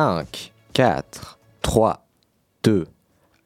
5, 0.00 0.54
4, 0.72 1.38
3, 1.60 2.06
2, 2.64 2.86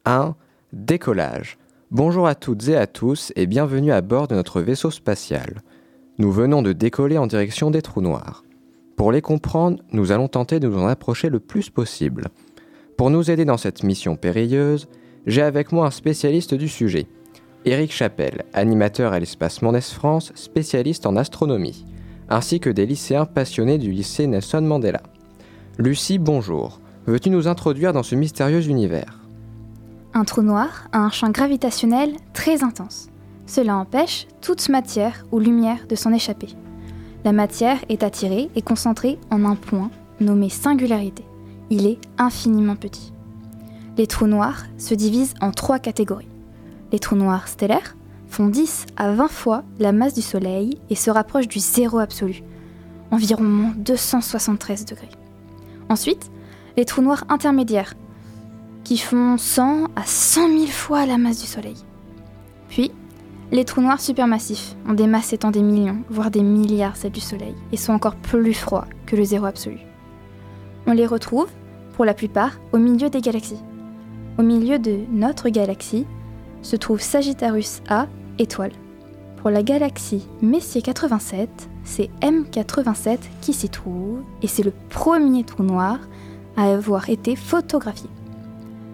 1, 0.05 0.35
décollage. 0.71 1.57
Bonjour 1.91 2.27
à 2.27 2.35
toutes 2.35 2.69
et 2.69 2.77
à 2.77 2.87
tous 2.87 3.33
et 3.35 3.45
bienvenue 3.45 3.91
à 3.91 3.99
bord 3.99 4.29
de 4.29 4.35
notre 4.35 4.61
vaisseau 4.61 4.89
spatial. 4.89 5.61
Nous 6.17 6.31
venons 6.31 6.61
de 6.61 6.71
décoller 6.71 7.17
en 7.17 7.27
direction 7.27 7.71
des 7.71 7.81
trous 7.81 7.99
noirs. 7.99 8.45
Pour 8.95 9.11
les 9.11 9.21
comprendre, 9.21 9.83
nous 9.91 10.13
allons 10.13 10.29
tenter 10.29 10.61
de 10.61 10.69
nous 10.69 10.77
en 10.77 10.87
approcher 10.87 11.27
le 11.27 11.41
plus 11.41 11.69
possible. 11.69 12.27
Pour 12.97 13.09
nous 13.09 13.29
aider 13.29 13.43
dans 13.43 13.57
cette 13.57 13.83
mission 13.83 14.15
périlleuse, 14.15 14.87
j'ai 15.25 15.41
avec 15.41 15.73
moi 15.73 15.87
un 15.87 15.91
spécialiste 15.91 16.53
du 16.53 16.69
sujet. 16.69 17.07
Éric 17.65 17.91
Chapelle, 17.91 18.45
animateur 18.53 19.11
à 19.11 19.19
l'espace 19.19 19.61
Mendes 19.61 19.81
France, 19.81 20.31
spécialiste 20.35 21.05
en 21.05 21.17
astronomie, 21.17 21.85
ainsi 22.29 22.61
que 22.61 22.69
des 22.69 22.85
lycéens 22.85 23.25
passionnés 23.25 23.77
du 23.77 23.91
lycée 23.91 24.25
Nelson 24.25 24.61
Mandela. 24.61 25.01
Lucie, 25.77 26.19
bonjour. 26.19 26.79
Veux-tu 27.05 27.29
nous 27.29 27.49
introduire 27.49 27.91
dans 27.91 28.01
ce 28.01 28.15
mystérieux 28.15 28.65
univers? 28.69 29.19
Un 30.13 30.23
trou 30.23 30.41
noir 30.41 30.87
a 30.93 30.99
un 30.99 31.09
champ 31.09 31.29
gravitationnel 31.31 32.15
très 32.31 32.63
intense. 32.63 33.09
Cela 33.45 33.75
empêche 33.75 34.25
toute 34.39 34.69
matière 34.69 35.25
ou 35.33 35.39
lumière 35.39 35.85
de 35.89 35.95
s'en 35.95 36.13
échapper. 36.13 36.47
La 37.25 37.33
matière 37.33 37.79
est 37.89 38.03
attirée 38.03 38.49
et 38.55 38.61
concentrée 38.61 39.19
en 39.31 39.43
un 39.43 39.57
point 39.57 39.91
nommé 40.21 40.47
singularité. 40.47 41.25
Il 41.69 41.85
est 41.85 41.99
infiniment 42.17 42.77
petit. 42.77 43.11
Les 43.97 44.07
trous 44.07 44.27
noirs 44.27 44.63
se 44.77 44.93
divisent 44.93 45.33
en 45.41 45.51
trois 45.51 45.79
catégories. 45.79 46.29
Les 46.93 46.99
trous 46.99 47.17
noirs 47.17 47.49
stellaires 47.49 47.97
font 48.29 48.47
10 48.47 48.85
à 48.95 49.11
20 49.11 49.27
fois 49.27 49.63
la 49.79 49.91
masse 49.91 50.13
du 50.13 50.21
Soleil 50.21 50.79
et 50.89 50.95
se 50.95 51.11
rapprochent 51.11 51.49
du 51.49 51.59
zéro 51.59 51.99
absolu, 51.99 52.43
environ 53.11 53.43
moins 53.43 53.73
273 53.75 54.85
degrés. 54.85 55.09
Ensuite, 55.95 56.29
les 56.75 56.83
trous 56.83 57.01
noirs 57.01 57.23
intermédiaires, 57.29 57.93
qui 58.83 58.97
font 58.97 59.37
100 59.37 59.85
à 59.95 60.03
100 60.03 60.49
000 60.49 60.65
fois 60.65 61.05
la 61.05 61.17
masse 61.17 61.39
du 61.39 61.47
Soleil. 61.47 61.77
Puis, 62.67 62.91
les 63.53 63.63
trous 63.63 63.79
noirs 63.79 64.01
supermassifs 64.01 64.75
ont 64.89 64.93
des 64.93 65.07
masses 65.07 65.31
étant 65.31 65.51
des 65.51 65.61
millions, 65.61 66.01
voire 66.09 66.31
des 66.31 66.43
milliards 66.43 66.97
celles 66.97 67.13
du 67.13 67.21
Soleil, 67.21 67.55
et 67.71 67.77
sont 67.77 67.93
encore 67.93 68.17
plus 68.17 68.53
froids 68.53 68.89
que 69.05 69.15
le 69.15 69.23
zéro 69.23 69.45
absolu. 69.45 69.77
On 70.85 70.91
les 70.91 71.05
retrouve, 71.05 71.47
pour 71.93 72.03
la 72.03 72.13
plupart, 72.13 72.59
au 72.73 72.77
milieu 72.77 73.09
des 73.09 73.21
galaxies. 73.21 73.63
Au 74.37 74.43
milieu 74.43 74.79
de 74.79 74.99
notre 75.13 75.47
galaxie 75.47 76.05
se 76.61 76.75
trouve 76.75 76.99
Sagittarius 76.99 77.81
A, 77.87 78.07
étoile. 78.37 78.73
Pour 79.37 79.49
la 79.49 79.63
galaxie 79.63 80.27
Messier 80.41 80.81
87, 80.81 81.69
c'est 81.85 82.09
M87 82.21 83.19
qui 83.41 83.53
s'y 83.53 83.69
trouve, 83.69 84.21
et 84.41 84.47
c'est 84.47 84.63
le 84.63 84.73
premier 84.89 85.43
trou 85.43 85.63
noir 85.63 85.99
à 86.57 86.73
avoir 86.73 87.09
été 87.09 87.35
photographié. 87.35 88.09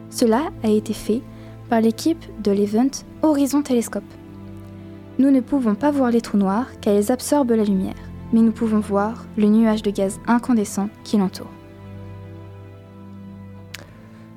Cela 0.09 0.51
a 0.63 0.67
été 0.67 0.93
fait 0.93 1.21
par 1.69 1.81
l'équipe 1.81 2.23
de 2.43 2.51
l'Event 2.51 2.91
Horizon 3.23 3.63
Telescope. 3.63 4.03
Nous 5.17 5.31
ne 5.31 5.39
pouvons 5.39 5.75
pas 5.75 5.89
voir 5.89 6.11
les 6.11 6.21
trous 6.21 6.37
noirs 6.37 6.67
car 6.81 6.93
ils 6.93 7.11
absorbent 7.11 7.53
la 7.53 7.63
lumière, 7.63 7.95
mais 8.33 8.41
nous 8.41 8.51
pouvons 8.51 8.79
voir 8.79 9.25
le 9.37 9.47
nuage 9.47 9.83
de 9.83 9.91
gaz 9.91 10.19
incandescent 10.27 10.89
qui 11.03 11.17
l'entoure. 11.17 11.51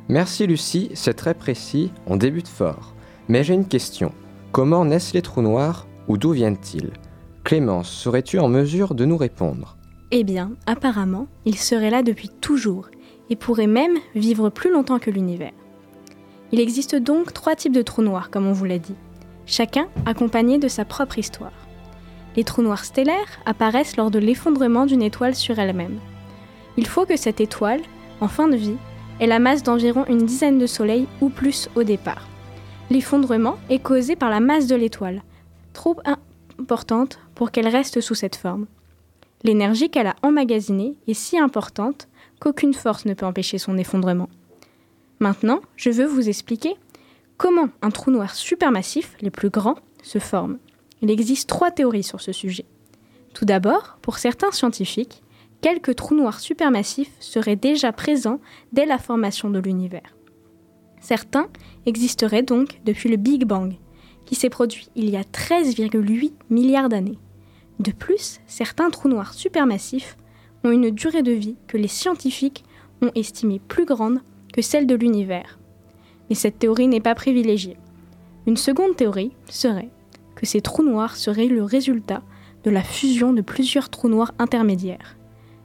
Merci 0.08 0.46
Lucie, 0.46 0.90
c'est 0.94 1.14
très 1.14 1.34
précis, 1.34 1.90
on 2.06 2.16
débute 2.16 2.48
fort. 2.48 2.94
Mais 3.28 3.42
j'ai 3.42 3.54
une 3.54 3.66
question. 3.66 4.12
Comment 4.52 4.84
naissent 4.84 5.14
les 5.14 5.22
trous 5.22 5.42
noirs 5.42 5.86
ou 6.06 6.18
d'où 6.18 6.32
viennent-ils? 6.32 6.92
Clémence, 7.44 7.90
serais-tu 7.90 8.38
en 8.38 8.48
mesure 8.48 8.94
de 8.94 9.04
nous 9.04 9.18
répondre? 9.18 9.76
Eh 10.10 10.24
bien, 10.24 10.52
apparemment, 10.64 11.26
ils 11.44 11.58
seraient 11.58 11.90
là 11.90 12.02
depuis 12.02 12.30
toujours 12.30 12.88
et 13.28 13.36
pourraient 13.36 13.66
même 13.66 13.98
vivre 14.14 14.48
plus 14.48 14.72
longtemps 14.72 14.98
que 14.98 15.10
l'univers. 15.10 15.52
Il 16.52 16.60
existe 16.60 16.96
donc 16.96 17.34
trois 17.34 17.54
types 17.54 17.74
de 17.74 17.82
trous 17.82 18.00
noirs, 18.00 18.30
comme 18.30 18.46
on 18.46 18.54
vous 18.54 18.64
l'a 18.64 18.78
dit, 18.78 18.94
chacun 19.44 19.88
accompagné 20.06 20.56
de 20.56 20.68
sa 20.68 20.86
propre 20.86 21.18
histoire. 21.18 21.52
Les 22.34 22.44
trous 22.44 22.62
noirs 22.62 22.86
stellaires 22.86 23.40
apparaissent 23.44 23.98
lors 23.98 24.10
de 24.10 24.18
l'effondrement 24.18 24.86
d'une 24.86 25.02
étoile 25.02 25.34
sur 25.34 25.58
elle-même. 25.58 25.98
Il 26.78 26.86
faut 26.86 27.04
que 27.04 27.18
cette 27.18 27.42
étoile, 27.42 27.82
en 28.22 28.28
fin 28.28 28.48
de 28.48 28.56
vie, 28.56 28.76
ait 29.20 29.26
la 29.26 29.38
masse 29.38 29.62
d'environ 29.62 30.06
une 30.08 30.24
dizaine 30.24 30.58
de 30.58 30.66
soleils 30.66 31.06
ou 31.20 31.28
plus 31.28 31.68
au 31.76 31.82
départ. 31.82 32.26
L'effondrement 32.88 33.56
est 33.68 33.82
causé 33.82 34.16
par 34.16 34.30
la 34.30 34.40
masse 34.40 34.66
de 34.66 34.76
l'étoile, 34.76 35.22
trop 35.74 35.96
importante 36.58 37.18
pour 37.34 37.50
qu'elle 37.50 37.68
reste 37.68 38.00
sous 38.00 38.14
cette 38.14 38.36
forme. 38.36 38.66
L'énergie 39.42 39.90
qu'elle 39.90 40.06
a 40.06 40.16
emmagasinée 40.22 40.96
est 41.06 41.14
si 41.14 41.38
importante 41.38 42.08
qu'aucune 42.40 42.74
force 42.74 43.04
ne 43.04 43.14
peut 43.14 43.26
empêcher 43.26 43.58
son 43.58 43.76
effondrement. 43.76 44.28
Maintenant, 45.20 45.60
je 45.76 45.90
veux 45.90 46.06
vous 46.06 46.28
expliquer 46.28 46.76
comment 47.36 47.68
un 47.82 47.90
trou 47.90 48.10
noir 48.10 48.34
supermassif, 48.34 49.16
les 49.20 49.30
plus 49.30 49.50
grands, 49.50 49.78
se 50.02 50.18
forme. 50.18 50.58
Il 51.02 51.10
existe 51.10 51.48
trois 51.48 51.70
théories 51.70 52.02
sur 52.02 52.20
ce 52.20 52.32
sujet. 52.32 52.64
Tout 53.34 53.44
d'abord, 53.44 53.98
pour 54.00 54.18
certains 54.18 54.52
scientifiques, 54.52 55.22
quelques 55.60 55.96
trous 55.96 56.14
noirs 56.14 56.40
supermassifs 56.40 57.12
seraient 57.20 57.56
déjà 57.56 57.92
présents 57.92 58.40
dès 58.72 58.86
la 58.86 58.98
formation 58.98 59.50
de 59.50 59.58
l'univers. 59.58 60.14
Certains 61.00 61.48
existeraient 61.86 62.42
donc 62.42 62.80
depuis 62.84 63.10
le 63.10 63.16
Big 63.16 63.44
Bang, 63.44 63.74
qui 64.24 64.34
s'est 64.34 64.50
produit 64.50 64.88
il 64.94 65.10
y 65.10 65.16
a 65.16 65.22
13,8 65.22 66.32
milliards 66.48 66.88
d'années. 66.88 67.18
De 67.80 67.92
plus, 67.92 68.40
certains 68.46 68.90
trous 68.90 69.08
noirs 69.08 69.34
supermassifs 69.34 70.16
ont 70.62 70.70
une 70.70 70.90
durée 70.90 71.22
de 71.22 71.32
vie 71.32 71.56
que 71.66 71.76
les 71.76 71.88
scientifiques 71.88 72.64
ont 73.02 73.10
estimée 73.14 73.60
plus 73.66 73.84
grande 73.84 74.20
que 74.52 74.62
celle 74.62 74.86
de 74.86 74.94
l'univers. 74.94 75.58
Mais 76.28 76.36
cette 76.36 76.58
théorie 76.58 76.88
n'est 76.88 77.00
pas 77.00 77.14
privilégiée. 77.14 77.76
Une 78.46 78.56
seconde 78.56 78.96
théorie 78.96 79.32
serait 79.48 79.90
que 80.34 80.46
ces 80.46 80.60
trous 80.60 80.84
noirs 80.84 81.16
seraient 81.16 81.46
le 81.46 81.62
résultat 81.62 82.22
de 82.62 82.70
la 82.70 82.82
fusion 82.82 83.32
de 83.32 83.42
plusieurs 83.42 83.90
trous 83.90 84.08
noirs 84.08 84.32
intermédiaires. 84.38 85.16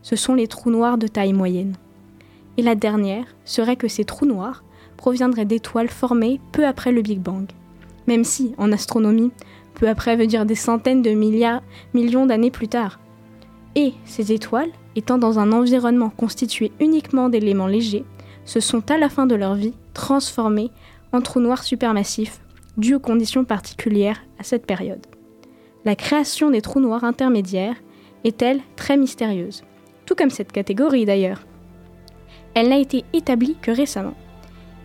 Ce 0.02 0.16
sont 0.16 0.34
les 0.34 0.48
trous 0.48 0.72
noirs 0.72 0.98
de 0.98 1.08
taille 1.08 1.34
moyenne. 1.34 1.76
Et 2.58 2.62
la 2.62 2.76
dernière 2.76 3.26
serait 3.46 3.76
que 3.76 3.88
ces 3.88 4.06
trous 4.06 4.26
noirs 4.26 4.64
proviendraient 4.98 5.46
d'étoiles 5.46 5.90
formées 5.90 6.42
peu 6.52 6.66
après 6.66 6.92
le 6.92 7.02
Big 7.02 7.20
Bang. 7.20 7.50
Même 8.08 8.24
si, 8.24 8.54
en 8.58 8.72
astronomie, 8.72 9.32
peu 9.80 9.88
après 9.88 10.16
veut 10.16 10.28
dire 10.28 10.46
des 10.46 10.56
centaines 10.56 11.02
de 11.02 11.12
milliards, 11.12 11.64
millions 11.94 12.26
d'années 12.26 12.52
plus 12.52 12.68
tard. 12.68 13.00
Et 13.76 13.94
ces 14.06 14.32
étoiles, 14.32 14.72
étant 14.96 15.18
dans 15.18 15.40
un 15.40 15.52
environnement 15.52 16.10
constitué 16.10 16.72
uniquement 16.80 17.30
d'éléments 17.30 17.68
légers, 17.68 18.06
se 18.46 18.60
sont 18.60 18.90
à 18.92 18.98
la 18.98 19.10
fin 19.10 19.26
de 19.26 19.36
leur 19.36 19.56
vie 19.56 19.74
transformées 19.94 20.72
en 21.14 21.22
trous 21.22 21.40
noirs 21.40 21.64
supermassifs, 21.64 22.42
dus 22.78 22.96
aux 22.96 23.00
conditions 23.00 23.46
particulières 23.46 24.22
à 24.38 24.44
cette 24.44 24.66
période. 24.66 25.06
La 25.86 25.96
création 25.96 26.50
des 26.50 26.62
trous 26.62 26.82
noirs 26.82 27.04
intermédiaires 27.04 27.78
est-elle 28.24 28.60
très 28.76 28.98
mystérieuse, 28.98 29.64
tout 30.06 30.16
comme 30.16 30.30
cette 30.30 30.52
catégorie 30.52 31.06
d'ailleurs. 31.06 31.46
Elle 32.54 32.70
n'a 32.70 32.80
été 32.80 33.06
établie 33.14 33.56
que 33.62 33.72
récemment 33.72 34.16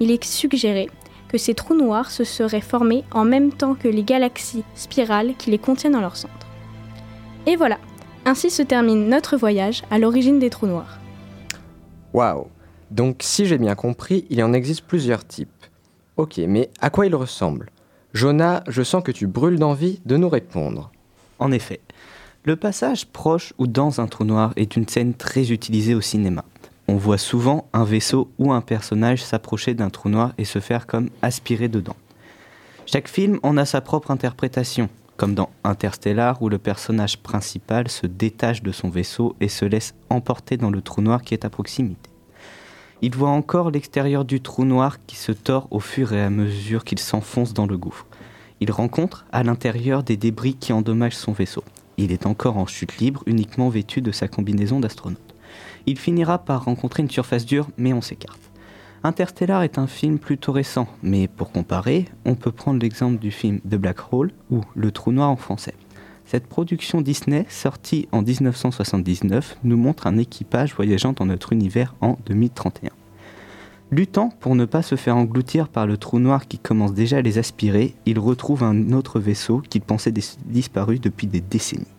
il 0.00 0.11
est 0.11 0.25
suggéré 0.25 0.88
que 1.34 1.39
ces 1.39 1.55
trous 1.55 1.75
noirs 1.75 2.12
se 2.12 2.22
seraient 2.22 2.61
formés 2.61 3.03
en 3.11 3.25
même 3.25 3.53
temps 3.53 3.75
que 3.75 3.89
les 3.89 4.05
galaxies 4.05 4.62
spirales 4.77 5.34
qui 5.37 5.50
les 5.50 5.59
contiennent 5.59 5.95
dans 5.95 6.00
leur 6.00 6.15
centre. 6.15 6.47
Et 7.47 7.56
voilà, 7.56 7.81
ainsi 8.25 8.50
se 8.50 8.62
termine 8.62 9.09
notre 9.09 9.37
voyage 9.37 9.83
à 9.91 9.99
l'origine 9.99 10.39
des 10.39 10.49
trous 10.49 10.69
noirs. 10.69 11.00
Waouh 12.12 12.47
Donc 12.93 13.17
si 13.23 13.47
j'ai 13.47 13.59
bien 13.59 13.75
compris, 13.75 14.27
il 14.31 14.44
en 14.44 14.53
existe 14.53 14.83
plusieurs 14.83 15.27
types. 15.27 15.50
Ok, 16.17 16.39
mais 16.47 16.70
à 16.81 16.88
quoi 16.88 17.05
ils 17.05 17.17
ressemblent? 17.17 17.70
Jonah, 18.12 18.62
je 18.69 18.85
sens 18.85 19.03
que 19.03 19.11
tu 19.11 19.26
brûles 19.26 19.58
d'envie 19.58 20.00
de 20.06 20.17
nous 20.17 20.29
répondre. 20.29 20.93
En 21.41 21.50
effet, 21.50 21.81
le 22.44 22.55
passage 22.55 23.06
proche 23.06 23.55
ou 23.58 23.67
dans 23.67 24.00
un 24.00 24.06
trou 24.06 24.23
noir 24.23 24.53
est 24.55 24.76
une 24.76 24.87
scène 24.87 25.14
très 25.14 25.50
utilisée 25.50 25.97
au 25.97 26.00
cinéma 26.00 26.44
on 26.86 26.96
voit 26.96 27.19
souvent 27.19 27.66
un 27.72 27.84
vaisseau 27.84 28.31
ou 28.38 28.52
un 28.52 28.60
personnage 28.60 29.22
s'approcher 29.25 29.75
d'un 29.75 29.90
trou 29.90 30.08
noir 30.08 30.32
et 30.36 30.44
se 30.44 30.58
faire 30.58 30.86
comme 30.86 31.08
aspirer 31.22 31.69
dedans. 31.69 31.96
Chaque 32.86 33.08
film 33.08 33.38
en 33.42 33.56
a 33.56 33.64
sa 33.64 33.81
propre 33.81 34.10
interprétation, 34.10 34.90
comme 35.16 35.34
dans 35.34 35.48
Interstellar 35.64 36.42
où 36.42 36.48
le 36.48 36.58
personnage 36.58 37.19
principal 37.19 37.88
se 37.88 38.06
détache 38.06 38.62
de 38.62 38.72
son 38.72 38.90
vaisseau 38.90 39.34
et 39.40 39.48
se 39.48 39.64
laisse 39.64 39.94
emporter 40.10 40.56
dans 40.56 40.70
le 40.70 40.82
trou 40.82 41.00
noir 41.00 41.22
qui 41.22 41.32
est 41.32 41.46
à 41.46 41.50
proximité. 41.50 42.10
Il 43.00 43.14
voit 43.14 43.31
encore 43.31 43.70
l'extérieur 43.70 44.25
du 44.25 44.40
trou 44.40 44.64
noir 44.64 44.98
qui 45.06 45.16
se 45.16 45.32
tord 45.32 45.69
au 45.70 45.81
fur 45.81 46.12
et 46.12 46.22
à 46.22 46.31
mesure 46.31 46.84
qu'il 46.84 46.98
s'enfonce 46.98 47.54
dans 47.54 47.66
le 47.66 47.78
gouffre. 47.78 48.06
Il 48.60 48.70
rencontre 48.70 49.25
à 49.32 49.42
l'intérieur 49.42 50.02
des 50.02 50.16
débris 50.16 50.54
qui 50.54 50.72
endommagent 50.72 51.16
son 51.16 51.32
vaisseau. 51.32 51.64
Il 51.96 52.12
est 52.12 52.26
encore 52.26 52.56
en 52.56 52.66
chute 52.66 52.98
libre, 52.98 53.22
uniquement 53.26 53.69
vêtu 53.69 54.00
de 54.00 54.12
sa 54.12 54.28
combinaison 54.28 54.81
d'astronaute 54.81 55.24
il 55.86 55.98
finira 55.98 56.38
par 56.38 56.64
rencontrer 56.64 57.02
une 57.02 57.10
surface 57.10 57.46
dure, 57.46 57.69
mais 57.76 57.92
on 57.92 58.00
s'écarte. 58.00 58.40
Interstellar 59.02 59.62
est 59.62 59.78
un 59.78 59.86
film 59.86 60.19
plutôt 60.19 60.52
récent, 60.52 60.88
mais 61.02 61.28
pour 61.28 61.52
comparer, 61.52 62.06
on 62.25 62.34
peut 62.34 62.52
prendre 62.52 62.81
l'exemple 62.81 63.19
du 63.19 63.31
film 63.31 63.60
The 63.60 63.76
Black 63.76 64.12
Hole 64.12 64.32
ou 64.50 64.62
Le 64.75 64.90
Trou 64.92 65.12
Noir 65.12 65.31
en 65.31 65.36
français. 65.36 65.75
Cette 66.25 66.46
production 66.46 67.02
Disney, 67.02 67.44
sortie 67.50 68.08
en 68.12 68.22
1979, 68.22 69.58
nous 69.62 69.76
montre 69.76 70.06
un 70.06 70.16
équipage 70.16 70.75
voyageant 70.75 71.12
dans 71.12 71.26
notre 71.26 71.52
univers 71.52 71.94
en 72.00 72.16
2031. 72.25 72.90
Luttant 73.90 74.31
pour 74.40 74.56
ne 74.56 74.64
pas 74.64 74.82
se 74.82 74.96
faire 74.96 75.16
engloutir 75.16 75.69
par 75.69 75.86
le 75.86 75.98
trou 75.98 76.19
noir 76.19 76.48
qui 76.48 76.58
commence 76.58 76.94
déjà 76.94 77.19
à 77.19 77.22
les 77.22 77.38
aspirer, 77.38 77.94
ils 78.06 78.19
retrouvent 78.19 78.64
un 78.64 78.92
autre 78.92 79.20
vaisseau 79.20 79.62
qu'ils 79.69 79.82
pensaient 79.82 80.14
disparu 80.46 80.98
depuis 80.98 81.26
des 81.26 81.42
décennies. 81.42 81.94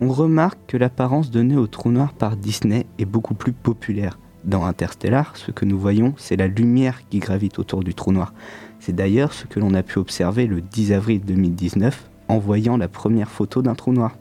On 0.00 0.12
remarque 0.12 0.60
que 0.68 0.76
l'apparence 0.76 1.32
donnée 1.32 1.56
au 1.56 1.66
trou 1.66 1.90
noir 1.90 2.12
par 2.12 2.36
Disney 2.36 2.86
est 3.00 3.04
beaucoup 3.04 3.34
plus 3.34 3.52
populaire. 3.52 4.16
Dans 4.44 4.64
Interstellar, 4.64 5.36
ce 5.36 5.50
que 5.50 5.64
nous 5.64 5.76
voyons, 5.76 6.14
c'est 6.16 6.36
la 6.36 6.46
lumière 6.46 7.00
qui 7.08 7.18
gravite 7.18 7.58
autour 7.58 7.82
du 7.82 7.94
trou 7.94 8.12
noir. 8.12 8.32
C'est 8.78 8.94
d'ailleurs 8.94 9.32
ce 9.32 9.46
que 9.46 9.58
l'on 9.58 9.74
a 9.74 9.82
pu 9.82 9.98
observer 9.98 10.46
le 10.46 10.60
10 10.60 10.92
avril 10.92 11.20
2019 11.24 12.08
en 12.28 12.38
voyant 12.38 12.76
la 12.76 12.86
première 12.86 13.28
photo 13.28 13.60
d'un 13.60 13.74
trou 13.74 13.92
noir. 13.92 14.16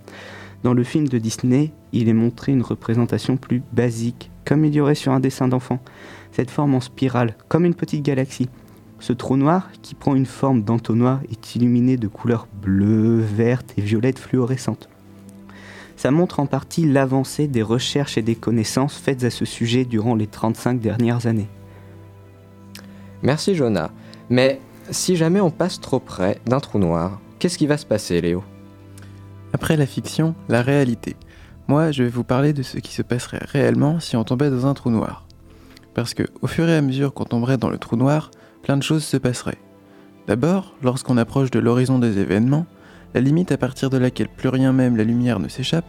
Dans 0.64 0.74
le 0.74 0.84
film 0.84 1.08
de 1.08 1.20
Disney, 1.20 1.72
il 1.92 2.10
est 2.10 2.14
montré 2.14 2.54
une 2.54 2.64
représentation 2.64 3.38
plus 3.38 3.62
basique, 3.72 4.32
comme 4.46 4.66
il 4.66 4.74
y 4.74 4.82
aurait 4.82 4.96
sur 4.96 5.12
un 5.12 5.20
dessin 5.20 5.48
d'enfant. 5.48 5.80
Cette 6.32 6.50
forme 6.50 6.74
en 6.74 6.82
spirale, 6.82 7.36
comme 7.50 7.66
une 7.66 7.76
petite 7.76 8.04
galaxie. 8.04 8.50
Ce 8.98 9.14
trou 9.14 9.38
noir, 9.38 9.70
qui 9.84 9.94
prend 9.94 10.16
une 10.16 10.26
forme 10.26 10.64
d'entonnoir, 10.64 11.20
est 11.30 11.56
illuminé 11.56 11.98
de 11.98 12.08
couleurs 12.08 12.48
bleues, 12.64 13.20
vertes 13.20 13.76
et 13.78 13.82
violettes 13.82 14.18
fluorescentes. 14.18 14.90
Ça 15.98 16.12
montre 16.12 16.40
en 16.40 16.46
partie 16.46 16.86
l'avancée 16.86 17.48
des 17.48 17.64
recherches 17.64 18.18
et 18.18 18.22
des 18.22 18.36
connaissances 18.36 18.96
faites 18.98 19.24
à 19.24 19.32
ce 19.32 19.46
sujet 19.46 19.84
durant 19.84 20.16
les 20.16 20.28
35 20.28 20.80
dernières 20.80 21.26
années. 21.26 21.50
Merci 23.24 23.56
Jonah. 23.56 23.90
Mais 24.30 24.62
si 24.92 25.16
jamais 25.16 25.42
on 25.42 25.50
passe 25.50 25.82
trop 25.82 26.00
près 26.00 26.40
d'un 26.46 26.60
trou 26.60 26.78
noir, 26.78 27.20
qu'est-ce 27.40 27.58
qui 27.58 27.66
va 27.66 27.78
se 27.78 27.86
passer 27.86 28.22
Léo? 28.22 28.44
Après 29.54 29.76
la 29.76 29.88
fiction, 29.88 30.36
la 30.50 30.62
réalité. 30.62 31.16
Moi, 31.68 31.92
je 31.92 32.04
vais 32.04 32.10
vous 32.10 32.24
parler 32.24 32.54
de 32.54 32.62
ce 32.62 32.78
qui 32.78 32.94
se 32.94 33.02
passerait 33.02 33.42
réellement 33.42 34.00
si 34.00 34.16
on 34.16 34.24
tombait 34.24 34.52
dans 34.52 34.68
un 34.68 34.76
trou 34.76 34.92
noir. 34.92 35.26
Parce 35.96 36.14
que, 36.14 36.24
au 36.42 36.48
fur 36.48 36.70
et 36.70 36.76
à 36.76 36.82
mesure 36.82 37.14
qu'on 37.14 37.26
tomberait 37.26 37.58
dans 37.58 37.70
le 37.70 37.80
trou 37.80 37.96
noir, 37.96 38.30
plein 38.62 38.78
de 38.78 38.84
choses 38.84 39.04
se 39.04 39.18
passeraient. 39.18 39.58
D'abord, 40.28 40.76
lorsqu'on 40.84 41.18
approche 41.18 41.50
de 41.50 41.60
l'horizon 41.60 41.98
des 41.98 42.20
événements, 42.20 42.68
la 43.18 43.22
limite 43.22 43.52
à 43.52 43.58
partir 43.58 43.90
de 43.90 43.98
laquelle 43.98 44.30
plus 44.30 44.48
rien 44.48 44.72
même 44.72 44.96
la 44.96 45.04
lumière 45.04 45.40
ne 45.40 45.48
s'échappe, 45.48 45.88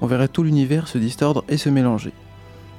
on 0.00 0.06
verrait 0.06 0.28
tout 0.28 0.44
l'univers 0.44 0.86
se 0.86 0.98
distordre 0.98 1.44
et 1.48 1.56
se 1.56 1.68
mélanger. 1.68 2.12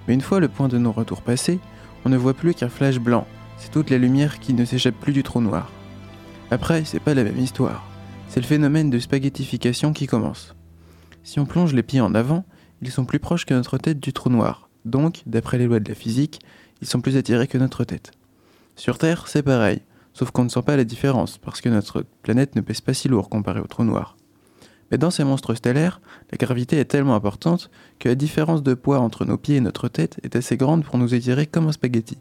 Mais 0.08 0.14
une 0.14 0.22
fois 0.22 0.40
le 0.40 0.48
point 0.48 0.70
de 0.70 0.78
non-retour 0.78 1.22
passé, 1.22 1.60
on 2.06 2.10
ne 2.10 2.16
voit 2.16 2.34
plus 2.34 2.54
qu'un 2.54 2.70
flash 2.70 3.00
blanc, 3.00 3.28
c'est 3.58 3.70
toute 3.70 3.90
la 3.90 3.98
lumière 3.98 4.40
qui 4.40 4.54
ne 4.54 4.64
s'échappe 4.64 4.96
plus 4.96 5.12
du 5.12 5.24
trou 5.24 5.42
noir. 5.42 5.70
Après, 6.52 6.86
c'est 6.86 7.02
pas 7.02 7.14
la 7.14 7.26
même 7.26 7.38
histoire, 7.38 7.86
c'est 8.30 8.40
le 8.40 8.46
phénomène 8.46 8.90
de 8.90 8.98
spaghettification 8.98 9.92
qui 9.92 10.08
commence. 10.08 10.56
Si 11.24 11.42
on 11.42 11.46
plonge 11.46 11.74
les 11.74 11.84
pieds 11.84 12.00
en 12.00 12.16
avant, 12.16 12.46
ils 12.82 12.92
sont 12.92 13.04
plus 13.04 13.20
proches 13.20 13.46
que 13.46 13.54
notre 13.54 13.78
tête 13.78 14.00
du 14.00 14.14
trou 14.14 14.30
noir, 14.30 14.70
donc, 14.86 15.22
d'après 15.26 15.58
les 15.58 15.66
lois 15.68 15.82
de 15.82 15.90
la 15.90 15.96
physique, 15.96 16.40
ils 16.82 16.88
sont 16.88 17.02
plus 17.02 17.18
attirés 17.18 17.48
que 17.48 17.58
notre 17.58 17.84
tête. 17.84 18.12
Sur 18.78 18.98
Terre, 18.98 19.28
c'est 19.28 19.44
pareil, 19.44 19.82
sauf 20.14 20.32
qu'on 20.32 20.44
ne 20.44 20.50
sent 20.50 20.62
pas 20.64 20.78
la 20.78 20.84
différence, 20.84 21.38
parce 21.38 21.62
que 21.62 21.70
notre 21.70 22.06
planète 22.22 22.56
ne 22.56 22.62
pèse 22.62 22.82
pas 22.82 22.94
si 22.94 23.08
lourd 23.08 23.30
comparé 23.30 23.60
au 23.60 23.68
trou 23.68 23.84
noir. 23.84 24.18
Mais 24.92 24.98
dans 24.98 25.12
ces 25.12 25.24
monstres 25.24 25.56
stellaires, 25.56 26.02
la 26.32 26.38
gravité 26.38 26.78
est 26.78 26.86
tellement 26.86 27.16
importante 27.16 27.72
que 28.00 28.10
la 28.10 28.16
différence 28.16 28.62
de 28.62 28.74
poids 28.74 29.00
entre 29.00 29.24
nos 29.24 29.38
pieds 29.38 29.56
et 29.56 29.62
notre 29.62 29.88
tête 29.88 30.20
est 30.24 30.36
assez 30.36 30.58
grande 30.58 30.84
pour 30.84 30.98
nous 30.98 31.14
étirer 31.14 31.46
comme 31.46 31.68
un 31.68 31.72
spaghetti. 31.72 32.18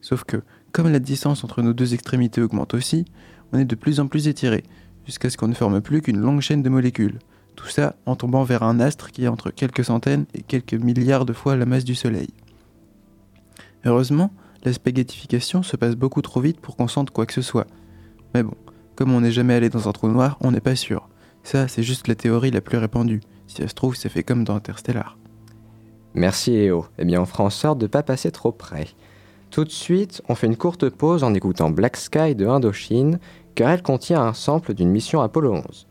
Sauf 0.00 0.24
que, 0.24 0.42
comme 0.72 0.90
la 0.90 0.98
distance 0.98 1.44
entre 1.44 1.62
nos 1.62 1.72
deux 1.72 1.94
extrémités 1.94 2.42
augmente 2.42 2.74
aussi, 2.74 3.04
on 3.52 3.58
est 3.58 3.64
de 3.64 3.76
plus 3.76 4.00
en 4.00 4.08
plus 4.08 4.26
étiré, 4.26 4.64
jusqu'à 5.06 5.30
ce 5.30 5.36
qu'on 5.36 5.48
ne 5.48 5.54
forme 5.54 5.80
plus 5.80 6.02
qu'une 6.02 6.18
longue 6.18 6.40
chaîne 6.40 6.62
de 6.62 6.68
molécules. 6.68 7.20
Tout 7.54 7.68
ça 7.68 7.94
en 8.04 8.16
tombant 8.16 8.42
vers 8.42 8.64
un 8.64 8.80
astre 8.80 9.12
qui 9.12 9.24
est 9.24 9.28
entre 9.28 9.50
quelques 9.50 9.84
centaines 9.84 10.26
et 10.34 10.42
quelques 10.42 10.74
milliards 10.74 11.24
de 11.24 11.32
fois 11.32 11.54
la 11.54 11.66
masse 11.66 11.84
du 11.84 11.94
Soleil. 11.94 12.30
Heureusement, 13.84 14.32
la 14.64 14.72
spaghettification 14.72 15.62
se 15.62 15.76
passe 15.76 15.94
beaucoup 15.94 16.22
trop 16.22 16.40
vite 16.40 16.60
pour 16.60 16.76
qu'on 16.76 16.88
sente 16.88 17.10
quoi 17.10 17.26
que 17.26 17.32
ce 17.32 17.42
soit. 17.42 17.66
Mais 18.34 18.42
bon, 18.42 18.54
comme 18.96 19.12
on 19.12 19.20
n'est 19.20 19.30
jamais 19.30 19.54
allé 19.54 19.68
dans 19.68 19.88
un 19.88 19.92
trou 19.92 20.08
noir, 20.08 20.38
on 20.40 20.50
n'est 20.50 20.60
pas 20.60 20.76
sûr. 20.76 21.08
Ça, 21.42 21.68
c'est 21.68 21.82
juste 21.82 22.08
la 22.08 22.14
théorie 22.14 22.50
la 22.50 22.60
plus 22.60 22.78
répandue. 22.78 23.20
Si 23.46 23.56
ça 23.56 23.68
se 23.68 23.74
trouve, 23.74 23.96
c'est 23.96 24.08
fait 24.08 24.22
comme 24.22 24.44
dans 24.44 24.56
Interstellar. 24.56 25.18
Merci 26.14 26.52
Léo. 26.52 26.86
Eh 26.98 27.04
bien, 27.04 27.20
on 27.20 27.26
fera 27.26 27.44
en 27.44 27.50
sorte 27.50 27.78
de 27.78 27.84
ne 27.84 27.90
pas 27.90 28.02
passer 28.02 28.30
trop 28.30 28.52
près. 28.52 28.86
Tout 29.50 29.64
de 29.64 29.70
suite, 29.70 30.22
on 30.28 30.34
fait 30.34 30.46
une 30.46 30.56
courte 30.56 30.88
pause 30.88 31.22
en 31.22 31.34
écoutant 31.34 31.70
Black 31.70 31.96
Sky 31.96 32.34
de 32.34 32.46
Indochine, 32.46 33.18
car 33.54 33.70
elle 33.70 33.82
contient 33.82 34.22
un 34.22 34.32
sample 34.32 34.74
d'une 34.74 34.90
mission 34.90 35.20
Apollo 35.20 35.54
11. 35.68 35.86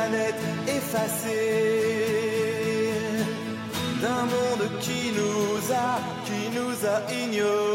Planète 0.00 0.42
effacée 0.66 1.30
d'un 4.00 4.24
monde 4.34 4.66
qui 4.80 5.12
nous 5.18 5.72
a, 5.72 6.00
qui 6.24 6.42
nous 6.56 6.76
a 6.86 6.96
ignorés 7.22 7.69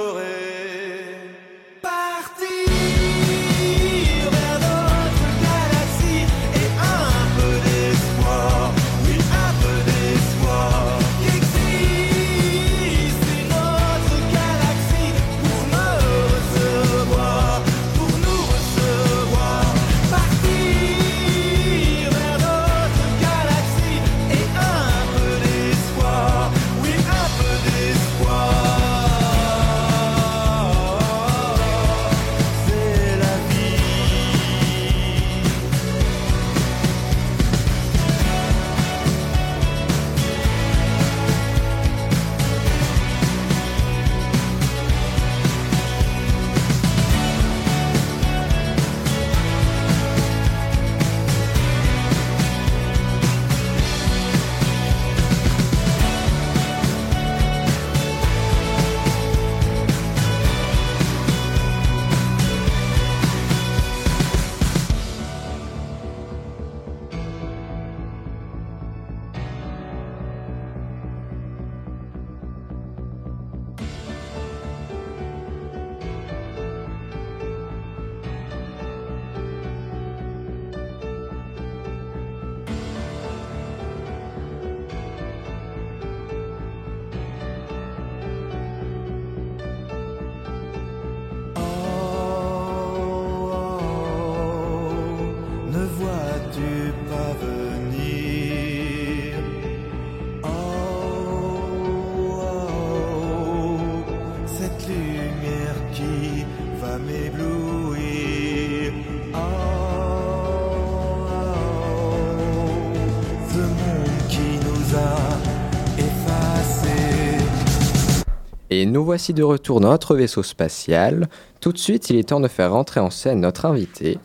Et 118.78 118.86
nous 118.86 119.06
voici 119.06 119.34
de 119.34 119.42
retour 119.42 119.80
dans 119.80 119.88
notre 119.88 120.18
vaisseau 120.18 120.44
spatial. 120.44 121.30
Tout 121.62 121.72
de 121.72 121.78
suite, 121.78 122.10
il 122.10 122.18
est 122.18 122.28
temps 122.28 122.42
de 122.42 122.50
faire 122.50 122.74
rentrer 122.74 123.00
en 123.00 123.10
scène 123.10 123.40
notre 123.40 123.64
invité. 123.64 124.20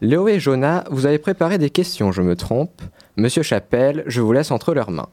Léo 0.00 0.28
et 0.28 0.38
Jonah, 0.38 0.84
vous 0.92 1.06
avez 1.06 1.18
préparé 1.18 1.58
des 1.58 1.70
questions, 1.70 2.12
je 2.12 2.22
me 2.22 2.36
trompe. 2.36 2.82
Monsieur 3.16 3.42
Chapelle, 3.42 4.04
je 4.06 4.20
vous 4.20 4.30
laisse 4.32 4.52
entre 4.52 4.74
leurs 4.74 4.92
mains. 4.92 5.08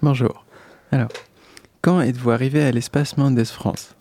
Bonjour. 0.00 0.44
Alors, 0.92 1.08
quand 1.82 2.00
êtes-vous 2.00 2.30
arrivé 2.30 2.62
à 2.62 2.70
l'espace 2.70 3.16
Mendes 3.16 3.42
France? 3.42 3.96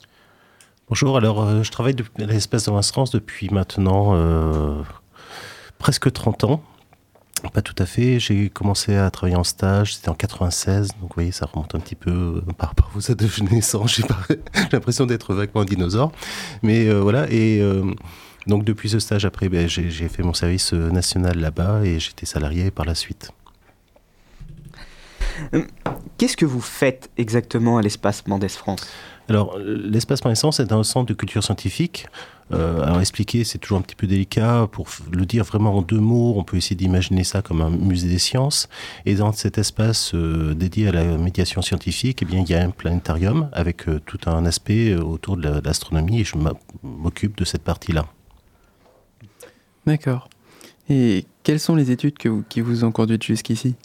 Bonjour, 0.87 1.17
alors 1.17 1.43
euh, 1.43 1.63
je 1.63 1.71
travaille 1.71 1.95
à 2.19 2.25
l'espace 2.25 2.67
Mendes 2.67 2.85
France 2.85 3.09
depuis 3.09 3.49
maintenant 3.49 4.11
euh, 4.13 4.83
presque 5.79 6.11
30 6.11 6.43
ans. 6.43 6.61
Pas 7.47 7.61
tout 7.61 7.75
à 7.77 7.85
fait. 7.85 8.19
J'ai 8.19 8.49
commencé 8.49 8.95
à 8.95 9.09
travailler 9.09 9.37
en 9.37 9.43
stage, 9.43 9.95
c'était 9.95 10.09
en 10.09 10.13
96, 10.13 10.89
donc 10.89 10.97
vous 11.01 11.07
voyez, 11.15 11.31
ça 11.31 11.45
remonte 11.45 11.73
un 11.73 11.79
petit 11.79 11.95
peu 11.95 12.11
euh, 12.11 12.41
par 12.57 12.69
rapport 12.69 12.91
à 12.93 12.99
vos 12.99 13.43
naissance. 13.51 13.95
J'ai 13.95 14.03
l'impression 14.71 15.05
d'être 15.05 15.33
vaguement 15.33 15.61
un 15.61 15.65
dinosaure. 15.65 16.11
Mais 16.63 16.87
euh, 16.87 16.99
voilà, 16.99 17.27
et 17.31 17.61
euh, 17.61 17.93
donc 18.47 18.65
depuis 18.65 18.89
ce 18.89 18.99
stage, 18.99 19.25
après, 19.25 19.49
ben, 19.49 19.67
j'ai 19.67 20.09
fait 20.09 20.23
mon 20.23 20.33
service 20.33 20.73
national 20.73 21.39
là-bas 21.39 21.81
et 21.83 21.99
j'étais 21.99 22.25
salarié 22.25 22.71
par 22.71 22.85
la 22.85 22.95
suite. 22.95 23.31
Qu'est-ce 26.17 26.35
que 26.35 26.45
vous 26.45 26.61
faites 26.61 27.09
exactement 27.17 27.77
à 27.77 27.81
l'espace 27.81 28.27
Mendes 28.27 28.49
France? 28.49 28.85
Alors, 29.29 29.57
l'espace 29.59 30.21
essence 30.25 30.59
est 30.59 30.71
un 30.71 30.83
centre 30.83 31.07
de 31.07 31.13
culture 31.13 31.43
scientifique. 31.43 32.07
Euh, 32.51 32.81
alors, 32.81 32.99
expliquer, 32.99 33.43
c'est 33.43 33.59
toujours 33.59 33.77
un 33.77 33.81
petit 33.81 33.95
peu 33.95 34.07
délicat. 34.07 34.67
Pour 34.71 34.87
le 35.11 35.25
dire 35.25 35.43
vraiment 35.43 35.75
en 35.75 35.81
deux 35.81 35.99
mots, 35.99 36.33
on 36.35 36.43
peut 36.43 36.57
essayer 36.57 36.75
d'imaginer 36.75 37.23
ça 37.23 37.41
comme 37.41 37.61
un 37.61 37.69
musée 37.69 38.07
des 38.07 38.17
sciences. 38.17 38.69
Et 39.05 39.15
dans 39.15 39.31
cet 39.31 39.57
espace 39.57 40.13
euh, 40.15 40.55
dédié 40.55 40.87
à 40.87 40.91
la 40.91 41.17
médiation 41.17 41.61
scientifique, 41.61 42.23
eh 42.23 42.25
il 42.31 42.49
y 42.49 42.55
a 42.55 42.63
un 42.63 42.71
planétarium 42.71 43.49
avec 43.53 43.87
euh, 43.87 43.99
tout 44.05 44.19
un 44.25 44.45
aspect 44.45 44.95
autour 44.95 45.37
de 45.37 45.61
l'astronomie 45.63 46.21
et 46.21 46.23
je 46.23 46.35
m'occupe 46.83 47.37
de 47.37 47.45
cette 47.45 47.63
partie-là. 47.63 48.07
D'accord. 49.85 50.29
Et 50.89 51.25
quelles 51.43 51.59
sont 51.59 51.75
les 51.75 51.91
études 51.91 52.17
qui 52.17 52.61
vous 52.61 52.83
ont 52.83 52.91
conduit 52.91 53.19
jusqu'ici? 53.21 53.75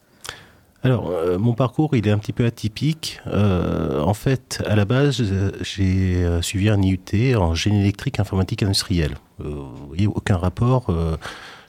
Alors, 0.84 1.08
euh, 1.08 1.38
mon 1.38 1.54
parcours, 1.54 1.96
il 1.96 2.06
est 2.06 2.10
un 2.10 2.18
petit 2.18 2.34
peu 2.34 2.44
atypique. 2.44 3.18
Euh, 3.26 4.02
en 4.02 4.12
fait, 4.12 4.62
à 4.66 4.76
la 4.76 4.84
base, 4.84 5.22
j'ai 5.62 6.22
euh, 6.22 6.42
suivi 6.42 6.68
un 6.68 6.80
IUT 6.82 7.34
en 7.36 7.54
génie 7.54 7.80
électrique 7.80 8.20
informatique 8.20 8.62
industrielle. 8.62 9.14
vous 9.38 9.86
voyez, 9.88 10.06
aucun 10.06 10.36
rapport. 10.36 10.94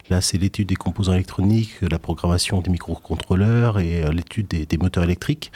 là, 0.09 0.19
c'est 0.19 0.37
l'étude 0.37 0.67
des 0.67 0.75
composants 0.75 1.13
électroniques, 1.13 1.77
la 1.81 1.97
programmation 1.97 2.59
des 2.59 2.69
microcontrôleurs 2.69 3.79
et 3.79 4.03
l'étude 4.11 4.47
des, 4.47 4.77
moteurs 4.77 5.05
électriques. 5.05 5.53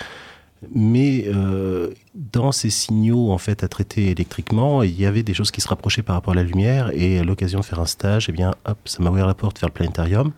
Mais 0.76 1.24
euh, 1.28 1.94
dans 2.16 2.52
ces 2.52 2.70
signaux 2.70 3.32
en 3.32 3.38
fait 3.38 3.64
à 3.64 3.70
traiter 3.70 4.12
électriquement, 4.12 4.84
il 4.84 5.00
y 5.00 5.06
avait 5.06 5.24
des 5.24 5.34
choses 5.34 5.52
qui 5.52 5.62
se 5.62 5.68
rapprochaient 5.70 6.02
par 6.02 6.16
rapport 6.16 6.34
à 6.34 6.36
la 6.36 6.44
lumière. 6.44 6.92
Et 6.94 7.20
à 7.20 7.24
l'occasion 7.24 7.60
de 7.60 7.66
faire 7.66 7.80
un 7.80 7.86
stage, 7.86 8.28
eh 8.30 8.32
bien, 8.34 8.54
hop, 8.66 8.78
ça 8.86 9.02
m'a 9.02 9.10
ouvert 9.10 9.26
la 9.26 9.34
porte 9.34 9.60
vers 9.60 9.70
le 9.70 9.74
planétarium. 9.74 10.32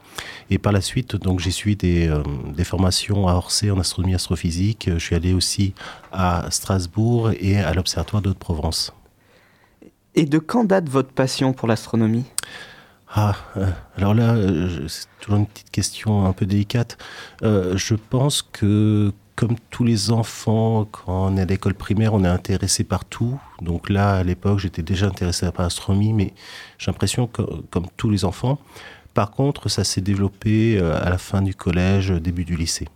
Et 0.50 0.60
par 0.60 0.74
la 0.74 0.82
suite, 0.82 1.16
donc, 1.16 1.40
j'ai 1.40 1.52
suivi 1.52 1.76
des, 1.76 2.08
euh, 2.08 2.22
des, 2.56 2.64
formations 2.64 3.28
à 3.28 3.34
Orsay 3.34 3.72
en 3.72 3.80
astronomie 3.80 4.14
astrophysique. 4.14 4.90
Je 4.94 5.00
suis 5.00 5.16
allé 5.16 5.34
aussi 5.34 5.74
à 6.12 6.46
Strasbourg 6.52 7.32
et 7.40 7.58
à 7.58 7.74
l'Observatoire 7.74 8.22
de 8.22 8.30
Haute-Provence. 8.30 8.94
Et 10.14 10.26
de 10.26 10.38
quand 10.38 10.66
date 10.66 10.88
votre 10.88 11.12
passion 11.12 11.54
pour 11.54 11.68
l'astronomie? 11.68 12.26
Ah, 13.14 13.36
euh, 13.58 13.68
alors 13.98 14.14
là, 14.14 14.36
c'est 14.88 15.08
toujours 15.20 15.40
une 15.40 15.48
petite 15.48 15.72
question 15.72 16.26
un 16.26 16.34
peu 16.34 16.46
délicate. 16.46 16.98
je 17.42 17.96
pense 17.96 18.42
que 18.44 19.12
comme 19.42 19.56
tous 19.72 19.84
les 19.84 20.12
enfants, 20.12 20.86
quand 20.86 21.32
on 21.32 21.36
est 21.36 21.42
à 21.42 21.46
l'école 21.46 21.74
primaire, 21.74 22.14
on 22.14 22.24
est 22.24 22.28
intéressé 22.28 22.84
par 22.84 23.06
tout. 23.06 23.42
Donc 23.60 23.90
là, 23.90 24.18
à 24.18 24.24
l'époque, 24.24 24.60
j'étais 24.60 24.84
déjà 24.84 25.08
intéressé 25.08 25.52
par 25.52 25.64
l'astronomie, 25.64 26.14
mais 26.14 26.36
j'ai 26.78 26.92
l'impression 26.92 27.26
que, 27.26 27.42
comme 27.72 27.88
tous 27.98 28.12
les 28.12 28.24
enfants. 28.24 28.60
Par 29.16 29.32
contre, 29.32 29.68
ça 29.68 29.84
s'est 29.84 30.02
développé 30.02 30.78
euh, 30.78 30.96
à 30.96 31.10
la 31.10 31.18
fin 31.18 31.42
du 31.42 31.56
collège, 31.56 32.12
début 32.12 32.46
du 32.46 32.56
lycée. 32.56 32.88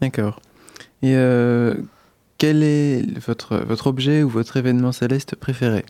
D'accord. 0.00 0.40
Et 1.02 1.16
euh, 1.16 1.74
quel 2.38 2.62
est 2.62 3.02
votre, 3.18 3.56
votre 3.56 3.88
objet 3.88 4.22
ou 4.22 4.28
votre 4.28 4.56
événement 4.56 4.92
céleste 4.92 5.34
préféré? 5.34 5.84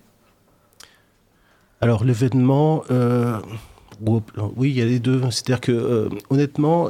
Alors, 1.83 2.03
l'événement, 2.03 2.83
euh, 2.91 3.39
oui, 4.01 4.71
il 4.71 4.77
y 4.77 4.81
a 4.81 4.87
les 4.87 5.01
deux. 5.01 5.21
C'est-à-dire 5.31 5.61
que, 5.61 6.09
honnêtement, 6.31 6.89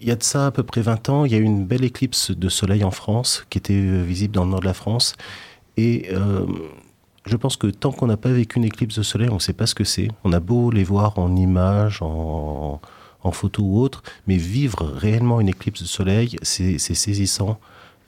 il 0.00 0.08
y 0.08 0.10
a 0.10 0.16
de 0.16 0.22
ça 0.22 0.46
à 0.46 0.50
peu 0.50 0.62
près 0.62 0.80
20 0.80 1.08
ans, 1.08 1.24
il 1.24 1.32
y 1.32 1.34
a 1.34 1.38
eu 1.38 1.42
une 1.42 1.64
belle 1.66 1.84
éclipse 1.84 2.30
de 2.30 2.48
soleil 2.48 2.84
en 2.84 2.90
France 2.90 3.44
qui 3.50 3.58
était 3.58 3.74
euh, 3.74 4.02
visible 4.02 4.34
dans 4.34 4.44
le 4.44 4.50
nord 4.50 4.60
de 4.60 4.64
la 4.66 4.74
France. 4.74 5.14
Et 5.76 6.08
euh, 6.12 6.46
je 7.26 7.36
pense 7.36 7.56
que 7.56 7.66
tant 7.68 7.92
qu'on 7.92 8.06
n'a 8.06 8.16
pas 8.16 8.30
vécu 8.30 8.58
une 8.58 8.64
éclipse 8.64 8.96
de 8.96 9.02
soleil, 9.02 9.28
on 9.30 9.34
ne 9.34 9.40
sait 9.40 9.52
pas 9.52 9.66
ce 9.66 9.74
que 9.74 9.84
c'est. 9.84 10.08
On 10.24 10.32
a 10.32 10.40
beau 10.40 10.70
les 10.70 10.84
voir 10.84 11.18
en 11.18 11.34
images, 11.36 12.00
en, 12.02 12.80
en 13.22 13.32
photo 13.32 13.62
ou 13.64 13.80
autre, 13.80 14.02
mais 14.26 14.36
vivre 14.36 14.84
réellement 14.86 15.40
une 15.40 15.48
éclipse 15.48 15.82
de 15.82 15.86
soleil, 15.88 16.36
c'est 16.42 16.78
saisissant. 16.78 17.58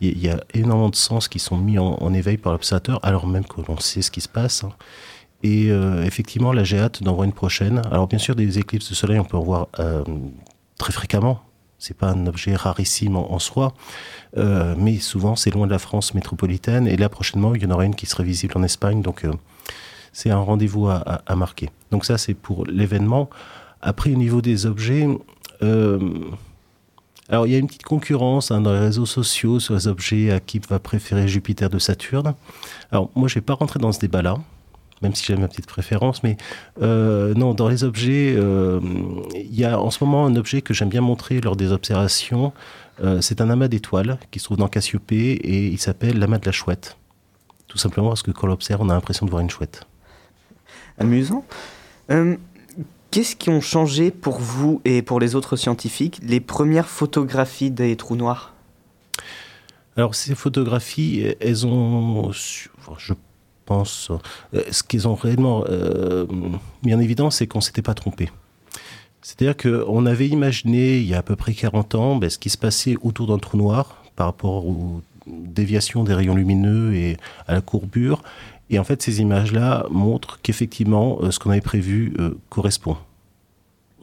Il 0.01 0.19
y, 0.19 0.31
a- 0.31 0.43
énormément 0.55 0.89
de 0.89 0.97
sens 0.97 1.29
qui 1.29 1.39
sont 1.39 1.59
mis 1.59 1.79
en, 1.79 2.15
éveil 2.15 2.39
par 2.39 2.53
l'observateur, 2.53 3.01
alors 3.05 3.27
même 3.27 3.45
que 3.45 3.61
l'on 3.69 3.79
sait 3.79 4.01
ce 4.03 4.11
qui 4.11 4.21
se 4.23 4.29
passe. 4.29 4.65
hein. 4.65 4.73
Et 5.43 5.71
euh, 5.71 6.05
effectivement, 6.05 6.53
là, 6.53 6.65
j'ai 6.65 6.79
hâte 6.79 7.03
d'en 7.03 7.15
voir 7.15 7.25
une 7.25 7.33
prochaine. 7.33 7.83
Alors, 7.91 8.07
bien 8.09 8.19
sûr, 8.19 8.35
des 8.37 8.59
éclipses 8.59 8.91
de 8.91 8.95
soleil, 8.95 9.19
on 9.19 9.25
peut 9.25 9.37
en 9.37 9.43
voir 9.43 9.69
très 10.79 10.93
fréquemment. 10.93 11.41
C'est 11.81 11.97
pas 11.97 12.11
un 12.11 12.27
objet 12.27 12.55
rarissime 12.55 13.17
en, 13.17 13.39
soi, 13.41 13.75
Euh, 14.37 14.77
mais 14.79 14.99
souvent, 14.99 15.35
c'est 15.35 15.51
loin 15.51 15.67
de 15.67 15.73
la 15.73 15.81
France 15.81 16.15
métropolitaine. 16.15 16.87
Et 16.87 16.97
là, 16.97 17.09
prochainement, 17.09 17.57
il 17.57 17.63
y 17.63 17.67
en 17.67 17.71
aura 17.73 17.85
une 17.85 17.97
qui 17.97 18.07
serait 18.07 18.23
visible 18.23 18.55
en 18.57 18.63
Espagne. 18.63 19.03
Donc, 19.03 19.25
euh, 19.25 19.33
c'est 20.13 20.31
un 20.31 20.39
rendez-vous 20.39 20.89
à 20.89 21.37
marquer. 21.37 21.71
Donc, 21.91 22.05
ça, 22.05 22.17
c'est 22.17 22.35
pour 22.35 22.65
l'événement. 22.67 23.29
Après, 23.83 24.13
au 24.13 24.17
niveau 24.17 24.43
des 24.43 24.67
objets, 24.67 25.09
euh, 25.63 25.99
alors 27.29 27.47
il 27.47 27.53
y 27.53 27.55
a 27.55 27.59
une 27.59 27.67
petite 27.67 27.85
concurrence 27.85 28.51
hein, 28.51 28.61
dans 28.61 28.73
les 28.73 28.79
réseaux 28.79 29.07
sociaux 29.07 29.61
sur 29.61 29.75
les 29.75 29.89
objets 29.89 30.31
à 30.31 30.41
qui 30.41 30.59
va 30.59 30.79
préférer 30.79 31.29
Jupiter 31.29 31.71
de 31.71 31.79
Saturne. 31.79 32.35
Alors, 32.91 33.11
moi, 33.15 33.29
je 33.29 33.37
vais 33.37 33.41
pas 33.41 33.55
rentrer 33.55 33.79
dans 33.79 33.93
ce 33.93 34.01
débat-là 34.01 34.37
même 35.03 35.15
si 35.15 35.25
j'ai 35.25 35.37
ma 35.37 35.49
petite 35.49 35.67
préférence. 35.67 36.23
Mais 36.23 36.37
euh, 36.83 37.35
non, 37.35 37.55
dans 37.55 37.69
les 37.69 37.85
objets, 37.85 38.35
euh, 38.37 38.81
il 39.35 39.55
y 39.55 39.65
a 39.65 39.81
en 39.81 39.91
ce 39.91 40.03
moment 40.05 40.27
un 40.27 40.37
objet 40.37 40.63
que 40.63 40.75
j'aime 40.75 40.89
bien 40.89 41.01
montrer 41.01 41.41
lors 41.41 41.57
des 41.57 41.73
observations. 41.73 42.53
Euh, 43.03 43.21
c'est 43.21 43.41
un 43.41 43.49
amas 43.51 43.69
d'étoiles 43.69 44.19
qui 44.31 44.39
se 44.39 44.45
trouve 44.45 44.59
dans 44.59 44.69
Cassiopée 44.69 45.33
et 45.33 45.67
il 45.69 45.79
s'appelle 45.79 46.19
l'amas 46.19 46.39
de 46.39 46.47
la 46.47 46.53
chouette. 46.53 46.97
Tout 47.67 47.79
simplement 47.79 48.09
parce 48.09 48.23
que 48.23 48.31
quand 48.31 48.47
on 48.47 48.51
l'observe, 48.51 48.83
on 48.83 48.91
a 48.91 48.95
l'impression 48.95 49.27
de 49.27 49.31
voir 49.31 49.43
une 49.43 49.51
chouette. 49.51 49.87
Amusant. 50.99 51.45
Qu'est-ce 53.11 53.35
qui 53.35 53.51
ont 53.51 53.61
changé 53.61 54.11
pour 54.11 54.39
vous 54.39 54.81
et 54.85 55.03
pour 55.03 55.19
les 55.19 55.35
autres 55.35 55.57
scientifiques 55.57 56.21
les 56.23 56.41
premières 56.41 56.89
photographies 56.89 57.71
des 57.71 57.97
trous 57.97 58.17
noirs? 58.17 58.55
Alors 59.97 60.15
ces 60.15 60.35
photographies, 60.35 61.35
elles 61.41 61.67
ont, 61.67 62.31
je 62.33 63.13
euh, 63.71 64.63
ce 64.71 64.83
qu'ils 64.83 65.09
ont 65.09 65.15
réellement 65.15 65.65
euh, 65.69 66.27
mis 66.85 66.95
en 66.95 67.01
évidence, 67.01 67.37
c'est 67.37 67.47
qu'on 67.47 67.61
s'était 67.61 67.83
pas 67.83 67.95
trompé. 67.95 68.31
C'est-à-dire 69.23 69.57
qu'on 69.57 70.07
avait 70.07 70.29
imaginé 70.29 70.99
il 70.99 71.07
y 71.07 71.15
a 71.15 71.19
à 71.19 71.23
peu 71.23 71.37
près 71.37 71.53
40 71.53 71.95
ans 71.95 72.17
ben, 72.17 72.31
ce 72.31 72.39
qui 72.39 72.49
se 72.51 72.57
passait 72.59 72.97
autour 73.03 73.27
d'un 73.27 73.39
trou 73.39 73.59
noir 73.59 74.03
par 74.17 74.27
rapport 74.27 74.67
aux 74.67 75.03
déviations 75.27 76.05
des 76.05 76.15
rayons 76.15 76.35
lumineux 76.35 76.95
et 76.95 77.17
à 77.47 77.55
la 77.55 77.61
courbure. 77.61 78.23
Et 78.71 78.79
en 78.79 78.85
fait, 78.85 79.03
ces 79.03 79.21
images-là 79.21 79.87
montrent 79.91 80.39
qu'effectivement, 80.43 81.19
euh, 81.23 81.31
ce 81.31 81.39
qu'on 81.39 81.51
avait 81.51 81.61
prévu 81.61 82.15
euh, 82.19 82.39
correspond. 82.49 82.97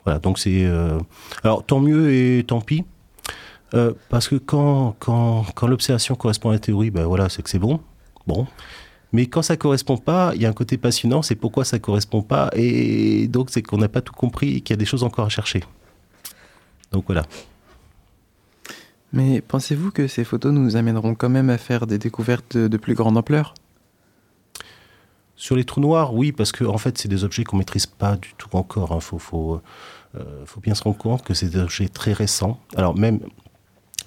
Voilà, 0.03 0.19
donc 0.19 0.39
c'est... 0.39 0.65
euh, 0.65 0.99
Alors, 1.43 1.65
tant 1.65 1.79
mieux 1.79 2.13
et 2.13 2.43
tant 2.45 2.61
pis. 2.61 2.83
Euh, 3.73 3.93
parce 4.09 4.27
que 4.27 4.35
quand, 4.35 4.95
quand, 4.99 5.45
quand 5.55 5.67
l'observation 5.67 6.15
correspond 6.15 6.49
à 6.49 6.53
la 6.53 6.59
théorie, 6.59 6.91
ben 6.91 7.03
voilà, 7.05 7.27
c'est 7.29 7.41
que 7.41 7.49
c'est 7.49 7.59
bon. 7.59 7.79
Bon. 8.25 8.45
Mais 9.13 9.27
quand 9.27 9.41
ça 9.41 9.55
correspond 9.55 9.97
pas, 9.97 10.33
il 10.35 10.41
y 10.41 10.45
a 10.45 10.49
un 10.49 10.53
côté 10.53 10.77
passionnant, 10.77 11.21
c'est 11.21 11.35
pourquoi 11.35 11.63
ça 11.63 11.79
correspond 11.79 12.21
pas. 12.21 12.49
Et 12.53 13.27
donc, 13.27 13.49
c'est 13.49 13.61
qu'on 13.61 13.77
n'a 13.77 13.87
pas 13.87 14.01
tout 14.01 14.13
compris 14.13 14.57
et 14.57 14.61
qu'il 14.61 14.73
y 14.73 14.77
a 14.77 14.77
des 14.77 14.85
choses 14.85 15.03
encore 15.03 15.25
à 15.25 15.29
chercher. 15.29 15.63
Donc 16.91 17.05
voilà. 17.07 17.23
Mais 19.13 19.41
pensez-vous 19.41 19.91
que 19.91 20.07
ces 20.07 20.23
photos 20.23 20.51
nous 20.51 20.75
amèneront 20.75 21.15
quand 21.15 21.29
même 21.29 21.49
à 21.49 21.57
faire 21.57 21.87
des 21.87 21.97
découvertes 21.97 22.57
de, 22.57 22.77
plus 22.77 22.93
grande 22.93 23.17
ampleur? 23.17 23.53
Sur 25.37 25.55
les 25.55 25.63
trous 25.63 25.81
noirs, 25.81 26.13
oui, 26.13 26.31
parce 26.31 26.51
que 26.51 26.65
en 26.65 26.77
fait, 26.77 26.97
c'est 26.97 27.07
des 27.07 27.23
objets 27.23 27.43
qu'on 27.43 27.57
maîtrise 27.57 27.85
pas 27.85 28.17
du 28.17 28.33
tout 28.37 28.49
encore. 28.53 28.91
Il 28.95 29.01
faut, 29.01 29.19
faut, 29.19 29.61
euh, 30.15 30.45
faut 30.45 30.59
bien 30.59 30.75
se 30.75 30.83
rendre 30.83 30.97
compte 30.97 31.23
que 31.23 31.33
c'est 31.33 31.47
des 31.47 31.59
objets 31.59 31.87
très 31.87 32.11
récents. 32.11 32.59
Alors 32.75 32.97
même 32.97 33.19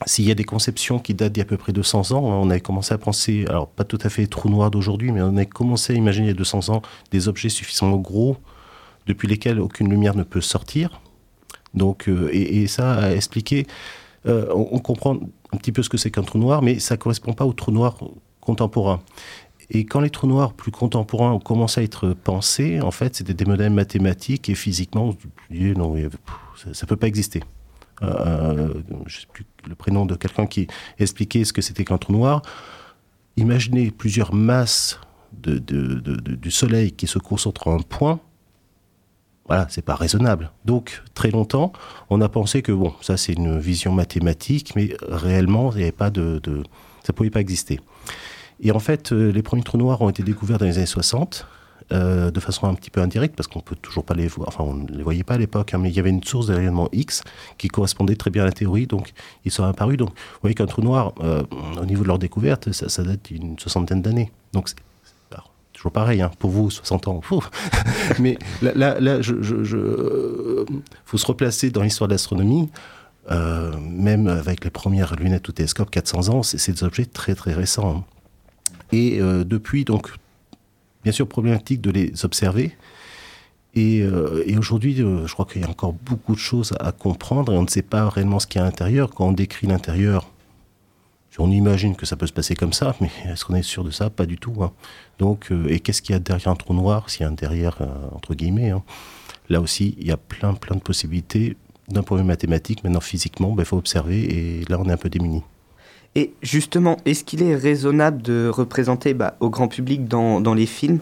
s'il 0.07 0.27
y 0.27 0.31
a 0.31 0.35
des 0.35 0.45
conceptions 0.45 0.99
qui 0.99 1.15
datent 1.15 1.33
d'il 1.33 1.41
y 1.41 1.43
a 1.43 1.47
à 1.47 1.49
peu 1.49 1.57
près 1.57 1.73
200 1.73 2.13
ans, 2.13 2.23
on 2.23 2.49
avait 2.51 2.61
commencé 2.61 2.95
à 2.95 2.99
penser, 2.99 3.45
alors 3.49 3.69
pas 3.69 3.85
tout 3.85 3.99
à 4.03 4.09
fait 4.09 4.23
les 4.23 4.29
trous 4.29 4.49
noirs 4.49 4.71
d'aujourd'hui, 4.71 5.13
mais 5.13 5.21
on 5.21 5.37
avait 5.37 5.47
commencé 5.47 5.93
à 5.93 5.97
imaginer 5.97 6.29
il 6.29 6.31
y 6.31 6.33
a 6.33 6.37
200 6.37 6.71
ans 6.71 6.83
des 7.11 7.29
objets 7.29 7.49
suffisamment 7.49 7.97
gros 7.97 8.37
depuis 9.07 9.29
lesquels 9.29 9.61
aucune 9.61 9.91
lumière 9.91 10.15
ne 10.15 10.23
peut 10.23 10.41
sortir. 10.41 11.01
Donc, 11.75 12.09
euh, 12.09 12.31
et, 12.33 12.67
ça 12.67 12.95
a 12.95 13.13
expliqué, 13.13 13.67
euh, 14.27 14.49
on, 14.55 14.79
comprend 14.79 15.19
un 15.53 15.57
petit 15.57 15.73
peu 15.73 15.83
ce 15.83 15.89
que 15.89 15.97
c'est 15.97 16.11
qu'un 16.11 16.23
trou 16.23 16.39
noir, 16.39 16.63
mais 16.63 16.79
ça 16.79 16.97
correspond 16.97 17.33
pas 17.33 17.45
aux 17.45 17.53
trous 17.53 17.71
noirs 17.71 17.97
contemporains. 18.41 19.01
Et 19.71 19.85
quand 19.85 20.01
les 20.01 20.11
trous 20.11 20.27
noirs 20.27 20.53
plus 20.53 20.73
contemporains 20.73 21.33
ont 21.33 21.39
commencé 21.39 21.81
à 21.81 21.85
être 21.85 22.13
pensés, 22.13 22.81
en 22.81 22.91
fait, 22.91 23.15
c'était 23.15 23.35
des 23.35 23.45
modèles 23.45 23.73
mathématiques 23.73 24.49
et 24.49 24.57
physiquement, 24.57 25.15
non, 25.51 25.97
ça 26.57 26.69
ne 26.69 26.87
peut 26.89 26.97
pas 26.97 27.07
exister. 27.07 27.41
Euh, 28.03 28.73
je 29.07 29.17
ne 29.17 29.21
sais 29.21 29.27
plus 29.33 29.45
le 29.69 29.75
prénom 29.75 30.07
de 30.07 30.15
quelqu'un 30.15 30.47
qui 30.47 30.67
expliquait 30.99 31.45
ce 31.45 31.53
que 31.53 31.61
c'était 31.63 31.85
qu'un 31.85 31.99
trou 31.99 32.13
noir. 32.13 32.43
Imaginez 33.37 33.91
plusieurs 33.91 34.33
masses 34.35 35.01
de, 35.43 35.59
du 35.59 36.51
Soleil 36.51 36.93
qui 36.93 37.07
se 37.07 37.19
concentrent 37.19 37.69
en 37.69 37.77
un 37.79 37.83
point. 37.83 38.21
Voilà, 39.47 39.67
c'est 39.69 39.83
pas 39.83 39.95
raisonnable. 39.97 40.51
Donc, 40.65 41.03
très 41.15 41.31
longtemps, 41.31 41.73
on 42.09 42.21
a 42.21 42.29
pensé 42.29 42.63
que, 42.63 42.73
bon, 42.73 42.95
ça 43.01 43.17
c'est 43.17 43.33
une 43.33 43.59
vision 43.59 43.93
mathématique, 43.93 44.75
mais 44.77 44.97
réellement, 45.09 45.73
il 45.75 45.83
avait 45.83 45.93
pas 45.93 46.11
de- 46.11 46.41
ça 47.03 47.13
ne 47.13 47.13
pouvait 47.13 47.31
pas 47.31 47.41
exister. 47.41 47.81
Et 48.61 48.71
en 48.73 48.79
fait, 48.79 49.13
euh, 49.13 49.31
les 49.33 49.43
premiers 49.43 49.63
trous 49.63 49.79
noirs 49.79 50.03
ont 50.03 50.11
été 50.11 50.23
découverts 50.23 50.59
dans 50.59 50.67
les 50.67 50.77
années 50.77 50.87
60, 50.87 51.47
euh, 51.93 52.31
de 52.31 52.39
façon 52.39 52.69
un 52.69 52.75
petit 52.75 52.91
peu 52.91 53.01
indirecte, 53.01 53.35
parce 53.35 53.49
qu'on 53.49 53.59
peut 53.61 53.75
toujours 53.75 54.05
pas 54.05 54.15
les 54.15 54.29
voir, 54.29 54.47
enfin, 54.47 54.63
on 54.63 54.75
ne 54.75 54.87
les 54.89 55.03
voyait 55.03 55.25
pas 55.25 55.35
à 55.35 55.39
l'époque, 55.39 55.75
hein, 55.75 55.79
mais 55.79 55.89
il 55.91 55.97
y 55.97 55.99
avait 55.99 56.11
une 56.11 56.23
source 56.23 56.49
rayonnement 56.49 56.89
X 56.93 57.25
qui 57.59 57.67
correspondait 57.67 58.15
très 58.15 58.31
bien 58.31 58.43
à 58.43 58.47
la 58.47 58.53
théorie, 58.53 58.87
donc 58.87 59.13
ils 59.45 59.51
sont 59.51 59.65
apparus. 59.65 59.97
Donc, 59.97 60.11
vous 60.11 60.39
voyez 60.43 60.55
qu'un 60.55 60.67
trou 60.67 60.83
noir, 60.83 61.13
euh, 61.21 61.43
au 61.81 61.85
niveau 61.87 62.03
de 62.03 62.07
leur 62.09 62.21
découverte, 62.21 62.71
ça, 62.71 62.89
ça 62.89 63.03
date 63.03 63.25
d'une 63.33 63.59
soixantaine 63.59 64.03
d'années. 64.03 64.31
Donc, 64.53 64.69
toujours 65.73 65.91
pareil, 65.91 66.23
hein, 66.23 66.31
pour 66.39 66.51
vous, 66.51 66.71
60 66.71 67.09
ans, 67.09 67.21
ouf. 67.31 67.51
mais 68.21 68.39
là, 68.63 68.71
là, 68.77 69.01
là, 69.01 69.21
je, 69.21 69.35
euh, 69.35 70.65
faut 71.05 71.19
se 71.19 71.27
replacer 71.27 71.71
dans 71.71 71.83
l'histoire 71.83 72.07
de 72.07 72.15
l'astronomie. 72.15 72.71
Même 73.81 74.27
avec 74.27 74.65
les 74.65 74.71
premières 74.71 75.15
lunettes 75.17 75.49
ou 75.49 75.53
télescopes, 75.53 75.91
400 75.91 76.29
ans, 76.29 76.43
c'est 76.43 76.73
des 76.73 76.85
objets 76.85 77.07
très 77.07 77.35
très 77.35 77.53
récents. 77.53 77.99
hein. 77.99 78.05
Et 78.93 79.21
depuis, 79.21 79.85
donc, 79.85 80.11
bien 81.03 81.13
sûr, 81.13 81.27
problématique 81.27 81.81
de 81.81 81.91
les 81.91 82.25
observer. 82.25 82.77
Et, 83.75 84.03
euh, 84.03 84.45
aujourd'hui, 84.59 85.01
euh, 85.01 85.27
je 85.27 85.33
crois 85.33 85.45
qu'il 85.47 85.63
y 85.63 85.65
a 85.65 85.69
encore 85.69 85.93
beaucoup 85.93 86.35
de 86.35 86.41
choses 86.41 86.75
à 86.81 86.93
comprendre 86.93 87.53
et 87.53 87.57
on 87.57 87.63
ne 87.63 87.69
sait 87.69 87.83
pas 87.83 88.09
réellement 88.09 88.39
ce 88.41 88.47
qu'il 88.47 88.59
y 88.59 88.63
a 88.63 88.65
à 88.65 88.67
l'intérieur. 88.67 89.11
Quand 89.11 89.29
on 89.29 89.33
décrit 89.33 89.67
l'intérieur, 89.67 90.29
on 91.39 91.51
imagine 91.51 91.97
que 91.97 92.05
ça 92.05 92.17
peut 92.17 92.27
se 92.27 92.33
passer 92.35 92.55
comme 92.55 92.73
ça, 92.75 92.95
mais 93.01 93.11
est-ce 93.33 93.45
qu'on 93.45 93.55
est 93.55 93.63
sûr 93.63 93.83
de 93.85 93.91
ça? 93.91 94.11
Pas 94.11 94.27
du 94.27 94.37
tout. 94.37 94.63
hein. 94.63 94.73
Donc, 95.19 95.53
euh, 95.53 95.69
et 95.69 95.81
qu'est-ce 95.81 96.03
qu'il 96.03 96.13
y 96.13 96.17
a 96.17 96.19
derrière 96.19 96.49
un 96.49 96.57
trou 96.57 96.75
noir 96.75 97.09
S'il 97.09 97.23
y 97.23 97.25
a 97.25 97.29
un 97.29 97.33
derrière, 97.33 97.79
entre 98.13 98.35
guillemets. 98.35 98.71
hein? 98.71 98.83
Là 99.49 99.61
aussi, 99.61 99.95
il 99.99 100.07
y 100.07 100.13
a 100.13 100.17
plein, 100.17 100.55
plein 100.55 100.77
de 100.77 100.81
possibilités. 100.83 101.57
D'un 101.89 102.03
point 102.05 102.19
de 102.19 102.23
vue 102.23 102.29
mathématique, 102.29 102.85
maintenant 102.85 103.01
physiquement, 103.01 103.57
il 103.59 103.65
faut 103.65 103.77
observer 103.77 104.23
et 104.61 104.65
là, 104.69 104.79
on 104.79 104.89
est 104.89 104.93
un 104.93 104.97
peu 104.97 105.09
démunis. 105.09 105.43
Et 106.17 106.33
justement, 106.43 106.97
est-ce 107.05 107.23
qu'il 107.23 107.43
est 107.43 107.55
raisonnable 107.55 108.21
de 108.21 108.49
représenter 108.53 109.15
bah, 109.15 109.37
au 109.39 109.49
grand 109.49 109.69
public 109.69 110.09
dans, 110.09 110.41
dans 110.41 110.55
les 110.55 110.67
films 110.67 110.99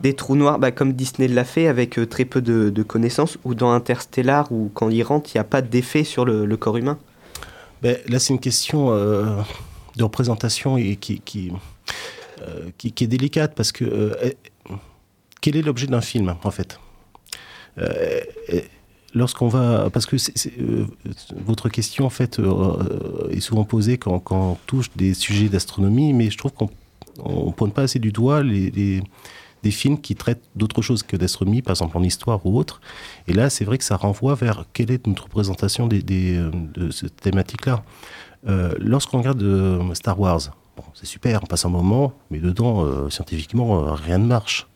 des 0.00 0.14
trous 0.14 0.36
noirs 0.36 0.60
bah, 0.60 0.70
comme 0.70 0.92
Disney 0.92 1.26
l'a 1.26 1.44
fait 1.44 1.66
avec 1.66 1.98
euh, 1.98 2.06
très 2.06 2.24
peu 2.24 2.40
de, 2.40 2.82
connaissances 2.82 3.38
ou 3.44 3.54
dans 3.54 3.72
Interstellar 3.72 4.50
où 4.52 4.70
quand 4.72 4.88
il 4.88 5.02
rentre, 5.02 5.30
il 5.34 5.38
n'y 5.38 5.40
a 5.40 5.44
pas 5.44 5.62
d'effet 5.62 6.04
sur 6.04 6.24
le, 6.24 6.56
corps 6.56 6.76
humain? 6.76 6.98
Ben, 7.82 7.96
là, 8.06 8.20
c'est 8.20 8.32
une 8.32 8.40
question 8.40 8.92
euh, 8.92 9.36
de 9.96 10.04
représentation 10.04 10.76
qui, 10.76 11.20
euh, 12.40 12.70
qui, 12.78 12.92
qui 12.92 13.04
est 13.04 13.08
délicate 13.08 13.54
parce 13.56 13.72
que 13.72 14.12
quel 15.40 15.56
est 15.56 15.62
l'objet 15.62 15.88
d'un 15.88 16.00
film 16.00 16.36
en 16.44 16.50
fait? 16.52 16.78
Lorsqu'on 19.14 19.48
va, 19.48 19.90
parce 19.90 20.06
que 20.06 20.16
euh, 20.16 20.86
votre 21.44 21.68
question 21.68 22.06
en 22.06 22.10
fait 22.10 22.38
euh, 22.38 23.28
est 23.30 23.40
souvent 23.40 23.64
posée 23.64 23.98
quand, 23.98 24.18
quand 24.20 24.52
on 24.52 24.58
touche 24.66 24.90
des 24.96 25.12
sujets 25.12 25.50
d'astronomie, 25.50 26.14
mais 26.14 26.30
je 26.30 26.38
trouve 26.38 26.52
qu'on 26.52 26.70
on 27.18 27.52
pointe 27.52 27.74
pas 27.74 27.82
assez 27.82 27.98
du 27.98 28.10
doigt 28.10 28.42
les, 28.42 28.70
des 28.70 29.70
films 29.70 30.00
qui 30.00 30.14
traitent 30.16 30.44
d'autre 30.56 30.80
chose 30.80 31.02
que 31.02 31.14
d'astronomie, 31.16 31.60
par 31.60 31.72
exemple 31.72 31.98
en 31.98 32.02
histoire 32.02 32.44
ou 32.46 32.58
autre. 32.58 32.80
Et 33.28 33.34
là, 33.34 33.50
c'est 33.50 33.66
vrai 33.66 33.76
que 33.76 33.84
ça 33.84 33.96
renvoie 33.96 34.34
vers 34.34 34.64
quelle 34.72 34.90
est 34.90 35.06
notre 35.06 35.24
représentation 35.24 35.86
des, 35.88 36.02
euh, 36.38 36.50
de 36.74 36.90
cette 36.90 37.16
thématique-là. 37.16 37.84
Lorsqu'on 38.78 39.18
regarde 39.18 39.94
Star 39.94 40.18
Wars, 40.18 40.40
bon, 40.76 40.82
c'est 40.94 41.06
super, 41.06 41.40
on 41.44 41.46
passe 41.46 41.64
un 41.64 41.68
moment, 41.68 42.12
mais 42.30 42.38
dedans, 42.38 43.08
scientifiquement, 43.08 43.94
rien 43.94 44.18
ne 44.18 44.26
marche. 44.26 44.66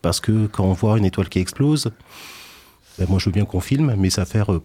Parce 0.00 0.20
que 0.20 0.46
quand 0.46 0.62
on 0.62 0.74
voit 0.74 0.96
une 0.96 1.06
étoile 1.06 1.28
qui 1.28 1.40
explose, 1.40 1.90
ben, 2.98 3.06
moi 3.08 3.18
je 3.18 3.26
veux 3.26 3.32
bien 3.32 3.44
qu'on 3.44 3.60
filme, 3.60 3.94
mais 3.96 4.10
ça 4.10 4.24
faire 4.24 4.52
euh, 4.52 4.62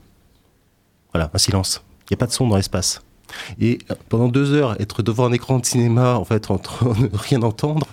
voilà, 1.14 1.30
un 1.34 1.38
silence. 1.38 1.84
Il 2.04 2.14
n'y 2.14 2.16
a 2.16 2.18
pas 2.18 2.28
de 2.28 2.32
son 2.32 2.48
dans 2.48 2.56
l'espace. 2.56 3.02
Et 3.60 3.80
pendant 4.10 4.28
deux 4.28 4.54
heures, 4.54 4.80
être 4.82 5.04
devant 5.04 5.26
un 5.26 5.32
écran 5.32 5.60
de 5.60 5.66
cinéma, 5.66 6.16
en 6.16 6.26
fait, 6.26 6.50
en 6.50 6.58
train 6.58 6.94
de 6.94 7.10
rien 7.14 7.42
entendre, 7.44 7.88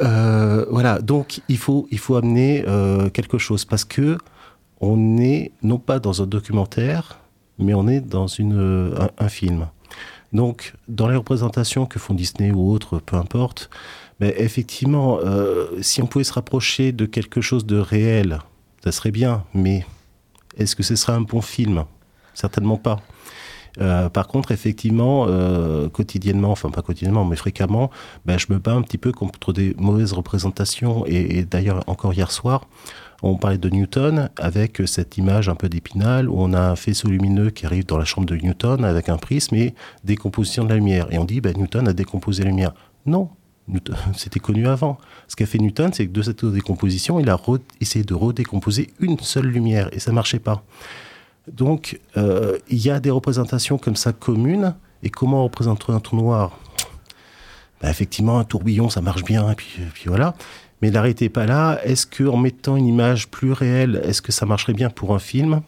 euh, 0.00 0.64
voilà. 0.70 1.00
Donc, 1.00 1.40
il 1.48 1.58
faut, 1.58 1.88
il 1.90 1.98
faut 1.98 2.16
amener 2.16 2.64
euh, 2.66 3.10
quelque 3.10 3.38
chose 3.38 3.64
parce 3.64 3.84
que 3.84 4.18
on 4.80 5.18
est 5.18 5.52
non 5.62 5.78
pas 5.78 5.98
dans 5.98 6.22
un 6.22 6.26
documentaire, 6.26 7.18
mais 7.58 7.74
on 7.74 7.86
est 7.88 8.00
dans 8.00 8.26
une, 8.26 8.94
un, 9.18 9.28
film. 9.28 9.66
Donc, 10.32 10.74
dans 10.88 11.08
les 11.08 11.16
représentations 11.16 11.84
que 11.84 11.98
font 11.98 12.14
Disney 12.14 12.50
ou 12.50 12.70
autres, 12.72 12.98
peu 12.98 13.16
importe, 13.16 13.68
mais 14.20 14.34
effectivement, 14.38 15.18
euh, 15.18 15.66
si 15.82 16.02
on 16.02 16.06
pouvait 16.06 16.24
se 16.24 16.32
rapprocher 16.32 16.92
de 16.92 17.04
quelque 17.04 17.40
chose 17.40 17.66
de 17.66 17.78
réel, 17.78 18.40
ça 18.84 18.92
serait 18.92 19.10
bien, 19.10 19.44
mais 19.54 19.84
est-ce 20.56 20.76
que 20.76 20.82
ce 20.82 20.96
serait 20.96 21.12
un 21.12 21.20
bon 21.20 21.40
film? 21.40 21.84
Certainement 22.34 22.76
pas. 22.76 23.00
Euh, 23.80 24.08
par 24.08 24.26
contre, 24.26 24.50
effectivement, 24.52 25.26
euh, 25.28 25.88
quotidiennement, 25.88 26.50
enfin 26.50 26.70
pas 26.70 26.82
quotidiennement, 26.82 27.24
mais 27.24 27.36
fréquemment, 27.36 27.90
ben, 28.24 28.38
je 28.38 28.46
me 28.50 28.58
bats 28.58 28.72
un 28.72 28.82
petit 28.82 28.98
peu 28.98 29.12
contre 29.12 29.52
des 29.52 29.74
mauvaises 29.78 30.12
représentations. 30.12 31.04
Et, 31.06 31.44
d'ailleurs, 31.44 31.84
encore 31.86 32.12
hier 32.12 32.30
soir, 32.30 32.66
on 33.22 33.36
parlait 33.36 33.58
de 33.58 33.68
Newton 33.68 34.30
avec 34.36 34.82
cette 34.86 35.18
image 35.18 35.48
un 35.48 35.54
peu 35.54 35.68
d'épinal 35.68 36.28
où 36.28 36.34
on 36.38 36.52
a 36.52 36.70
un 36.70 36.76
faisceau 36.76 37.08
lumineux 37.08 37.50
qui 37.50 37.66
arrive 37.66 37.86
dans 37.86 37.98
la 37.98 38.04
chambre 38.04 38.26
de 38.26 38.36
Newton 38.36 38.84
avec 38.84 39.08
un 39.08 39.18
prisme 39.18 39.54
et 39.54 39.74
décomposition 40.04 40.64
de 40.64 40.70
la 40.70 40.76
lumière. 40.76 41.06
Et 41.12 41.18
on 41.18 41.24
dit, 41.24 41.40
ben, 41.40 41.56
Newton 41.56 41.86
a 41.86 41.92
décomposé 41.92 42.42
la 42.42 42.50
lumière. 42.50 42.72
Non, 43.06 43.30
c'était 44.16 44.40
connu 44.40 44.66
avant. 44.66 44.98
Ce 45.28 45.36
qu'a 45.36 45.46
fait 45.46 45.58
Newton, 45.58 45.92
c'est 45.92 46.06
que 46.06 46.12
de 46.12 46.22
cette 46.22 46.44
décomposition, 46.44 47.20
il 47.20 47.28
a 47.30 47.38
essayé 47.80 48.04
de 48.04 48.14
redécomposer 48.14 48.90
une 49.00 49.18
seule 49.20 49.46
lumière 49.46 49.88
et 49.92 50.00
ça 50.00 50.12
marchait 50.12 50.38
pas. 50.40 50.62
Donc, 51.52 52.00
euh, 52.16 52.58
il 52.68 52.78
y 52.78 52.90
a 52.90 53.00
des 53.00 53.10
représentations 53.10 53.78
comme 53.78 53.96
ça 53.96 54.12
communes. 54.12 54.74
Et 55.02 55.08
comment 55.08 55.42
représenter 55.44 55.92
un 55.92 55.98
trou 56.00 56.16
noir 56.16 56.58
Ben, 57.80 57.88
Effectivement, 57.88 58.38
un 58.38 58.44
tourbillon, 58.44 58.90
ça 58.90 59.00
marche 59.00 59.24
bien, 59.24 59.50
et 59.50 59.54
puis, 59.54 59.80
voilà. 60.06 60.34
Mais 60.82 60.90
la 60.90 61.00
réalité 61.00 61.24
n'est 61.24 61.30
pas 61.30 61.46
là. 61.46 61.80
Est-ce 61.84 62.06
qu'en 62.06 62.36
mettant 62.36 62.76
une 62.76 62.86
image 62.86 63.28
plus 63.28 63.52
réelle, 63.52 64.02
est-ce 64.04 64.20
que 64.20 64.30
ça 64.32 64.44
marcherait 64.44 64.74
bien 64.74 64.90
pour 64.90 65.14
un 65.14 65.18
film? 65.18 65.62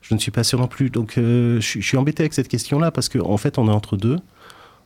Je 0.00 0.14
ne 0.14 0.18
suis 0.18 0.30
pas 0.30 0.42
sûr 0.42 0.58
non 0.58 0.68
plus. 0.68 0.88
Donc, 0.90 1.18
euh, 1.18 1.60
je, 1.60 1.66
suis- 1.66 1.82
je 1.82 1.86
suis 1.86 1.96
embêté 1.98 2.22
avec 2.22 2.32
cette 2.32 2.48
question-là 2.48 2.90
parce 2.90 3.10
qu'en 3.10 3.30
en 3.30 3.36
fait, 3.36 3.58
on 3.58 3.68
est 3.68 3.72
entre 3.72 3.96
deux, 3.98 4.18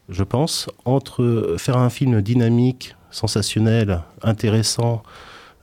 je 0.09 0.23
pense, 0.23 0.69
entre 0.85 1.57
faire 1.59 1.79
un 1.79 1.91
film 1.91 2.21
dynamique, 2.23 2.95
sensationnel, 3.11 4.03
intéressant, 4.23 5.03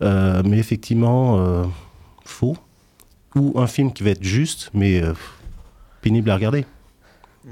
euh, 0.01 0.41
mais 0.45 0.57
effectivement 0.57 1.37
euh, 1.39 1.63
faux, 2.25 2.57
ou 3.35 3.59
un 3.59 3.67
film 3.67 3.93
qui 3.93 4.03
va 4.03 4.11
être 4.11 4.23
juste, 4.23 4.69
mais 4.73 5.01
euh, 5.01 5.13
pénible 6.01 6.29
à 6.29 6.35
regarder. 6.35 6.65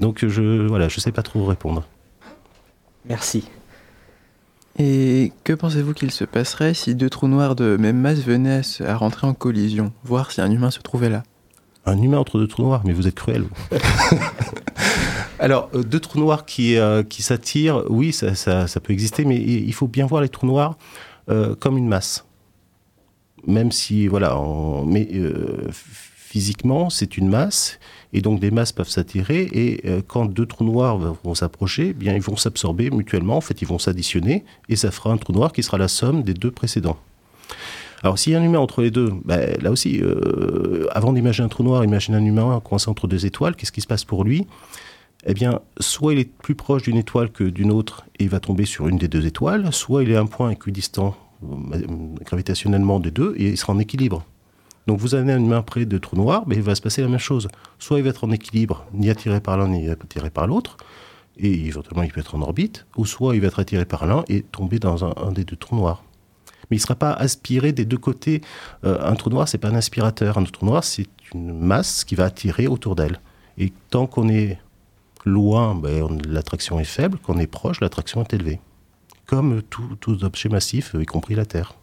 Donc, 0.00 0.26
je 0.26 0.66
voilà, 0.66 0.88
je 0.88 1.00
sais 1.00 1.12
pas 1.12 1.22
trop 1.22 1.44
répondre. 1.44 1.84
Merci. 3.08 3.44
Et 4.78 5.32
que 5.44 5.52
pensez-vous 5.52 5.92
qu'il 5.92 6.10
se 6.10 6.24
passerait 6.24 6.72
si 6.72 6.94
deux 6.94 7.10
trous 7.10 7.28
noirs 7.28 7.54
de 7.54 7.76
même 7.78 7.98
masse 7.98 8.20
venaient 8.20 8.62
à, 8.80 8.96
rentrer 8.96 9.26
en 9.26 9.34
collision, 9.34 9.92
voir 10.04 10.30
si 10.30 10.40
un 10.40 10.50
humain 10.50 10.70
se 10.70 10.80
trouvait 10.80 11.10
là 11.10 11.24
Un 11.84 12.00
humain 12.00 12.18
entre 12.18 12.38
deux 12.38 12.46
trous 12.46 12.62
noirs, 12.62 12.82
mais 12.84 12.92
vous 12.92 13.06
êtes 13.06 13.14
cruel. 13.14 13.44
Alors, 15.42 15.70
euh, 15.74 15.82
deux 15.82 15.98
trous 15.98 16.20
noirs 16.20 16.46
qui, 16.46 16.76
euh, 16.76 17.02
s'attirent, 17.18 17.82
oui, 17.90 18.12
ça, 18.12 18.80
peut 18.80 18.92
exister, 18.92 19.24
mais 19.24 19.36
il 19.36 19.74
faut 19.74 19.88
bien 19.88 20.06
voir 20.06 20.22
les 20.22 20.28
trous 20.28 20.46
noirs 20.46 20.78
euh, 21.30 21.56
comme 21.56 21.76
une 21.76 21.88
masse. 21.88 22.24
Même 23.44 23.72
si, 23.72 24.06
voilà, 24.06 24.40
physiquement, 25.84 26.90
c'est 26.90 27.16
une 27.16 27.28
masse, 27.28 27.80
et 28.12 28.20
donc 28.20 28.38
des 28.38 28.52
masses 28.52 28.70
peuvent 28.70 28.88
s'attirer, 28.88 29.48
et 29.52 29.82
quand 30.06 30.26
deux 30.26 30.46
trous 30.46 30.62
noirs 30.62 30.96
vont 30.96 31.34
s'approcher, 31.34 31.88
eh 31.88 31.92
bien, 31.92 32.14
ils 32.14 32.22
vont 32.22 32.36
s'absorber 32.36 32.90
mutuellement, 32.90 33.36
en 33.36 33.40
fait, 33.40 33.60
ils 33.60 33.66
vont 33.66 33.80
s'additionner, 33.80 34.44
et 34.68 34.76
ça 34.76 34.92
fera 34.92 35.10
un 35.10 35.16
trou 35.16 35.32
noir 35.32 35.52
qui 35.52 35.64
sera 35.64 35.76
la 35.76 35.88
somme 35.88 36.22
des 36.22 36.34
deux 36.34 36.52
précédents. 36.52 36.98
Alors, 38.04 38.16
s'il 38.16 38.32
y 38.32 38.36
a 38.36 38.38
un 38.38 38.44
humain 38.44 38.60
entre 38.60 38.80
les 38.80 38.92
deux, 38.92 39.12
ben, 39.24 39.60
là 39.60 39.72
aussi, 39.72 40.00
avant 40.92 41.12
d'imaginer 41.12 41.46
un 41.46 41.48
trou 41.48 41.64
noir, 41.64 41.82
imagine 41.82 42.14
un 42.14 42.24
humain 42.24 42.60
coincé 42.62 42.88
entre 42.88 43.08
deux 43.08 43.26
étoiles, 43.26 43.56
qu'est-ce 43.56 43.72
qui 43.72 43.80
se 43.80 43.88
passe 43.88 44.04
pour 44.04 44.22
lui? 44.22 44.46
Eh 45.24 45.34
bien, 45.34 45.60
soit 45.78 46.14
il 46.14 46.18
est 46.18 46.30
plus 46.30 46.54
proche 46.54 46.82
d'une 46.82 46.96
étoile 46.96 47.30
que 47.30 47.44
d'une 47.44 47.70
autre 47.70 48.04
et 48.18 48.24
il 48.24 48.30
va 48.30 48.40
tomber 48.40 48.64
sur 48.64 48.88
une 48.88 48.98
des 48.98 49.08
deux 49.08 49.26
étoiles, 49.26 49.72
soit 49.72 50.02
il 50.02 50.10
est 50.10 50.16
un 50.16 50.26
point 50.26 50.50
équidistant 50.50 51.16
euh, 51.44 51.78
gravitationnellement 52.24 52.98
des 52.98 53.10
deux 53.10 53.34
et 53.36 53.50
il 53.50 53.56
sera 53.56 53.72
en 53.72 53.78
équilibre. 53.78 54.24
Donc 54.88 54.98
vous 54.98 55.14
avez 55.14 55.32
un 55.32 55.38
humain 55.38 55.62
près 55.62 55.84
de 55.84 55.98
trou 55.98 56.16
noir, 56.16 56.42
mais 56.46 56.56
il 56.56 56.62
va 56.62 56.74
se 56.74 56.82
passer 56.82 57.02
la 57.02 57.08
même 57.08 57.18
chose. 57.18 57.48
Soit 57.78 57.98
il 57.98 58.02
va 58.02 58.10
être 58.10 58.24
en 58.24 58.32
équilibre, 58.32 58.84
ni 58.92 59.10
attiré 59.10 59.40
par 59.40 59.56
l'un, 59.56 59.68
ni 59.68 59.88
attiré 59.88 60.30
par 60.30 60.48
l'autre, 60.48 60.76
et 61.38 61.66
éventuellement 61.66 62.02
il 62.02 62.10
peut 62.10 62.20
être 62.20 62.34
en 62.34 62.42
orbite, 62.42 62.86
ou 62.96 63.06
soit 63.06 63.36
il 63.36 63.40
va 63.40 63.46
être 63.46 63.60
attiré 63.60 63.84
par 63.84 64.06
l'un 64.06 64.24
et 64.28 64.42
tomber 64.42 64.80
dans 64.80 65.04
un, 65.04 65.14
un 65.16 65.30
des 65.30 65.44
deux 65.44 65.56
trous 65.56 65.76
noirs 65.76 66.02
mais 66.70 66.76
il 66.76 66.80
ne 66.80 66.84
sera 66.84 66.94
pas 66.94 67.12
aspiré 67.12 67.72
des 67.72 67.84
deux 67.84 67.98
côtés. 67.98 68.40
Euh, 68.84 68.98
un 69.02 69.14
trou 69.14 69.28
noir, 69.28 69.46
c'est 69.46 69.58
pas 69.58 69.68
un 69.68 69.74
aspirateur. 69.74 70.38
Un 70.38 70.44
trou 70.44 70.64
noir, 70.64 70.84
c'est 70.84 71.06
une 71.34 71.52
masse 71.58 72.02
qui 72.02 72.14
va 72.14 72.24
attirer 72.24 72.66
autour 72.66 72.96
d'elle. 72.96 73.20
Et 73.58 73.74
tant 73.90 74.06
qu'on 74.06 74.30
est 74.30 74.58
loin, 75.24 75.74
ben, 75.74 76.02
on- 76.02 76.18
l'attraction 76.28 76.78
est 76.80 76.84
faible. 76.84 77.18
Quand 77.22 77.34
on 77.34 77.38
est 77.38 77.46
proche, 77.46 77.80
l'attraction 77.80 78.22
est 78.22 78.32
élevée. 78.34 78.60
Comme 79.26 79.62
tout- 79.62 79.96
tous 80.00 80.24
objets 80.24 80.48
massifs, 80.48 80.94
y 80.98 81.06
compris 81.06 81.34
la 81.34 81.46
Terre. 81.46 81.74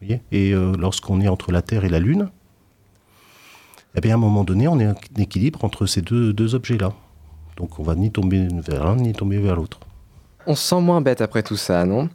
Vous 0.00 0.06
voyez? 0.06 0.22
Et 0.32 0.52
euh, 0.54 0.72
lorsqu'on 0.78 1.20
est 1.20 1.28
entre 1.28 1.50
la 1.52 1.60
Terre 1.62 1.84
et 1.84 1.88
la 1.88 1.98
Lune, 1.98 2.30
eh 3.94 4.00
bien, 4.00 4.12
à 4.12 4.14
un 4.14 4.20
moment 4.20 4.44
donné, 4.44 4.68
on 4.68 4.78
est 4.78 4.86
en 4.86 4.94
équilibre 5.16 5.64
entre 5.64 5.86
ces 5.86 6.02
deux, 6.02 6.32
deux 6.32 6.54
objets-là. 6.54 6.92
Donc 7.56 7.78
on 7.80 7.82
va 7.82 7.94
ni 7.96 8.12
tomber 8.12 8.46
vers 8.66 8.84
l'un, 8.84 8.96
ni 8.96 9.12
tomber 9.12 9.38
vers 9.38 9.56
l'autre. 9.56 9.80
On 10.46 10.54
se 10.54 10.62
sent 10.68 10.80
moins 10.80 11.00
bête 11.00 11.20
après 11.20 11.42
tout 11.42 11.56
ça, 11.56 11.84
non? 11.84 12.08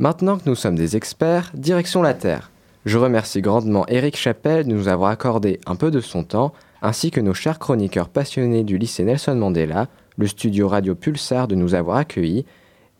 Maintenant 0.00 0.36
que 0.38 0.48
nous 0.48 0.56
sommes 0.56 0.74
des 0.74 0.96
experts, 0.96 1.50
direction 1.54 2.02
la 2.02 2.14
Terre. 2.14 2.50
Je 2.84 2.98
remercie 2.98 3.40
grandement 3.40 3.86
Eric 3.88 4.16
Chappelle 4.16 4.66
de 4.66 4.72
nous 4.72 4.88
avoir 4.88 5.10
accordé 5.10 5.60
un 5.66 5.76
peu 5.76 5.90
de 5.90 6.00
son 6.00 6.24
temps, 6.24 6.52
ainsi 6.82 7.10
que 7.10 7.20
nos 7.20 7.34
chers 7.34 7.58
chroniqueurs 7.58 8.08
passionnés 8.08 8.64
du 8.64 8.78
lycée 8.78 9.04
Nelson 9.04 9.34
Mandela, 9.34 9.88
le 10.16 10.26
studio 10.26 10.68
Radio 10.68 10.94
Pulsar 10.94 11.48
de 11.48 11.54
nous 11.54 11.74
avoir 11.74 11.96
accueillis, 11.98 12.44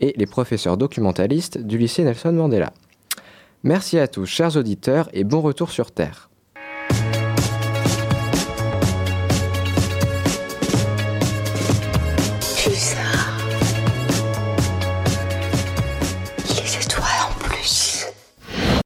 et 0.01 0.14
les 0.17 0.27
professeurs 0.27 0.77
documentalistes 0.77 1.59
du 1.59 1.79
lycée 1.79 2.05
Nelson 2.05 2.33
Mandela. 2.33 2.73
Merci 3.64 3.99
à 3.99 4.07
tous, 4.07 4.27
chers 4.27 4.57
auditeurs, 4.57 5.09
et 5.12 5.25
bon 5.25 5.41
retour 5.41 5.71
sur 5.71 5.91
Terre. 5.91 6.28